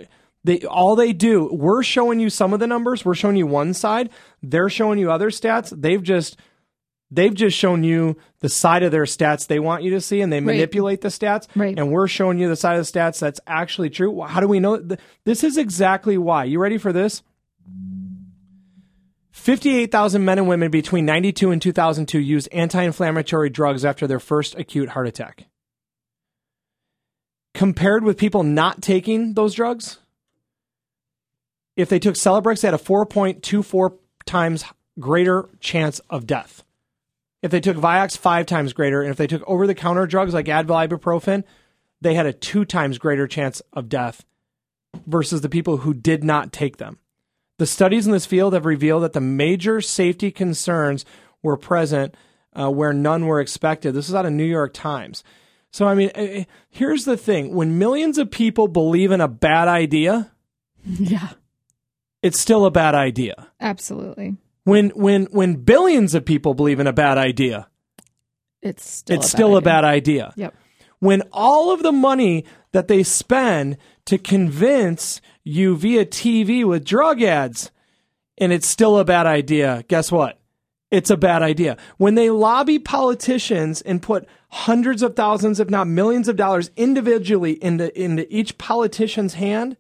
[0.44, 1.48] they all they do.
[1.52, 3.04] We're showing you some of the numbers.
[3.04, 4.10] We're showing you one side.
[4.42, 5.72] They're showing you other stats.
[5.74, 6.36] They've just
[7.10, 10.32] they've just shown you the side of their stats they want you to see and
[10.32, 11.78] they manipulate the stats Right.
[11.78, 14.22] and we're showing you the side of the stats that's actually true.
[14.22, 14.80] How do we know
[15.24, 16.44] this is exactly why.
[16.44, 17.22] You ready for this?
[19.32, 24.88] 58,000 men and women between 92 and 2002 used anti-inflammatory drugs after their first acute
[24.90, 25.46] heart attack.
[27.54, 29.98] Compared with people not taking those drugs
[31.76, 34.64] if they took Celebrex, they had a 4.24 times
[34.98, 36.64] greater chance of death.
[37.46, 39.00] If they took Vioxx, five times greater.
[39.02, 41.44] And if they took over the counter drugs like Advil, ibuprofen,
[42.00, 44.24] they had a two times greater chance of death
[45.06, 46.98] versus the people who did not take them.
[47.58, 51.04] The studies in this field have revealed that the major safety concerns
[51.40, 52.16] were present
[52.52, 53.94] uh, where none were expected.
[53.94, 55.22] This is out of New York Times.
[55.70, 59.28] So, I mean, eh, eh, here's the thing when millions of people believe in a
[59.28, 60.32] bad idea,
[60.84, 61.28] Yeah.
[62.22, 63.48] it's still a bad idea.
[63.60, 64.36] Absolutely.
[64.66, 67.68] When when when billions of people believe in a bad idea,
[68.60, 70.32] It's still it's a still bad a bad idea.
[70.34, 70.54] Yep.
[70.98, 77.22] When all of the money that they spend to convince you via TV with drug
[77.22, 77.70] ads,
[78.38, 80.40] and it's still a bad idea, guess what?
[80.90, 81.76] It's a bad idea.
[81.96, 87.52] When they lobby politicians and put hundreds of thousands, if not millions of dollars individually
[87.62, 89.76] into, into each politician's hand,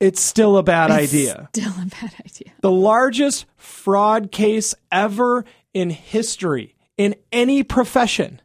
[0.00, 1.48] it's still a bad idea.
[1.54, 2.52] Still a bad idea.
[2.60, 8.40] the largest fraud case ever in history in any profession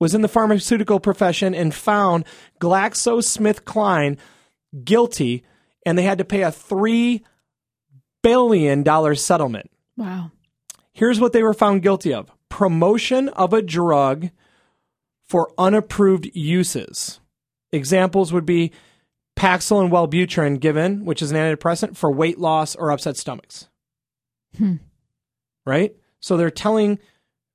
[0.00, 2.24] was in the pharmaceutical profession and found
[2.60, 4.18] GlaxoSmithKline
[4.84, 5.44] guilty,
[5.86, 7.22] and they had to pay a $3
[8.22, 9.70] billion settlement.
[9.96, 10.32] Wow.
[10.92, 14.30] Here's what they were found guilty of promotion of a drug
[15.26, 17.20] for unapproved uses.
[17.72, 18.72] Examples would be
[19.36, 23.68] Paxil and Wellbutrin given, which is an antidepressant for weight loss or upset stomachs.
[24.56, 24.76] Hmm.
[25.66, 25.94] Right?
[26.20, 26.98] So they're telling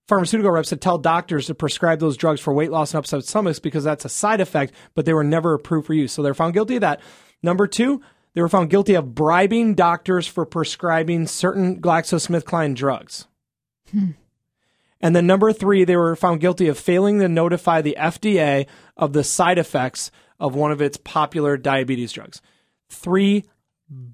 [0.07, 3.59] pharmaceutical reps to tell doctors to prescribe those drugs for weight loss and upset stomachs
[3.59, 6.11] because that's a side effect, but they were never approved for use.
[6.11, 6.99] So they're found guilty of that.
[7.41, 8.01] Number two,
[8.34, 13.27] they were found guilty of bribing doctors for prescribing certain GlaxoSmithKline drugs.
[13.91, 14.11] Hmm.
[15.01, 18.67] And then number three, they were found guilty of failing to notify the FDA
[18.97, 22.41] of the side effects of one of its popular diabetes drugs.
[22.89, 23.45] Three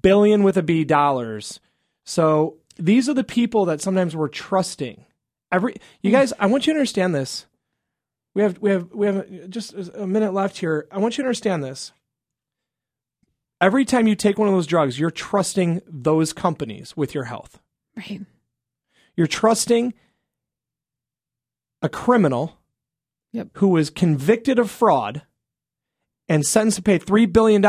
[0.02, 1.60] billion with a B dollars.
[2.04, 5.04] So these are the people that sometimes we're trusting.
[5.52, 7.46] Every you guys, I want you to understand this.
[8.34, 10.86] We have we have we have just a minute left here.
[10.90, 11.92] I want you to understand this.
[13.60, 17.58] Every time you take one of those drugs, you're trusting those companies with your health.
[17.96, 18.20] Right.
[19.16, 19.94] You're trusting
[21.82, 22.58] a criminal
[23.32, 23.48] Yep.
[23.54, 25.22] who was convicted of fraud
[26.28, 27.62] and sentenced to pay $3 billion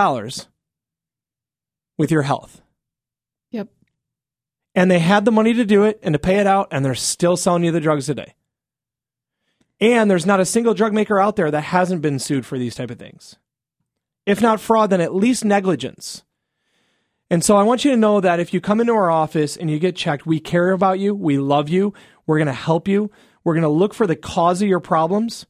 [1.97, 2.61] with your health.
[3.51, 3.69] Yep.
[4.75, 6.95] And they had the money to do it and to pay it out, and they're
[6.95, 8.35] still selling you the drugs today.
[9.79, 12.75] And there's not a single drug maker out there that hasn't been sued for these
[12.75, 13.37] type of things.
[14.25, 16.23] If not fraud, then at least negligence.
[17.29, 19.69] And so I want you to know that if you come into our office and
[19.69, 21.13] you get checked, we care about you.
[21.13, 21.93] We love you.
[22.25, 23.11] We're going to help you.
[23.43, 25.45] We're going to look for the cause of your problems.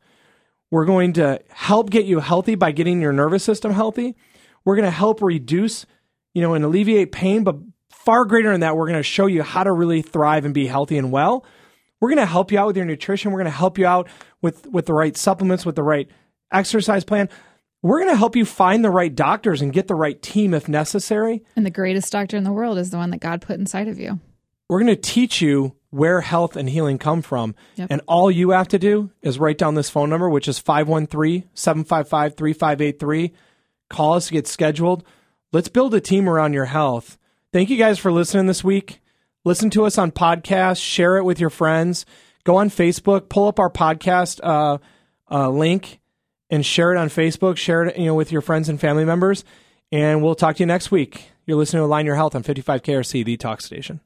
[0.69, 4.15] We're going to help get you healthy by getting your nervous system healthy.
[4.65, 5.85] We're going to help reduce,
[6.33, 7.55] you know, and alleviate pain, but
[7.89, 10.67] far greater than that, we're going to show you how to really thrive and be
[10.67, 11.45] healthy and well.
[12.01, 13.31] We're going to help you out with your nutrition.
[13.31, 14.07] We're going to help you out
[14.41, 16.07] with with the right supplements, with the right
[16.51, 17.29] exercise plan.
[17.81, 20.67] We're going to help you find the right doctors and get the right team if
[20.67, 21.43] necessary.
[21.55, 23.99] And the greatest doctor in the world is the one that God put inside of
[23.99, 24.19] you.
[24.67, 27.55] We're going to teach you where health and healing come from.
[27.75, 27.87] Yep.
[27.91, 31.49] And all you have to do is write down this phone number, which is 513
[31.53, 33.33] 755 3583.
[33.89, 35.03] Call us to get scheduled.
[35.53, 37.17] Let's build a team around your health.
[37.53, 39.01] Thank you guys for listening this week.
[39.45, 42.05] Listen to us on podcast, share it with your friends.
[42.43, 44.77] Go on Facebook, pull up our podcast uh,
[45.31, 46.01] uh, link
[46.49, 47.57] and share it on Facebook.
[47.57, 49.43] Share it you know, with your friends and family members.
[49.91, 51.29] And we'll talk to you next week.
[51.45, 54.01] You're listening to Align Your Health on 55KRC, the talk station.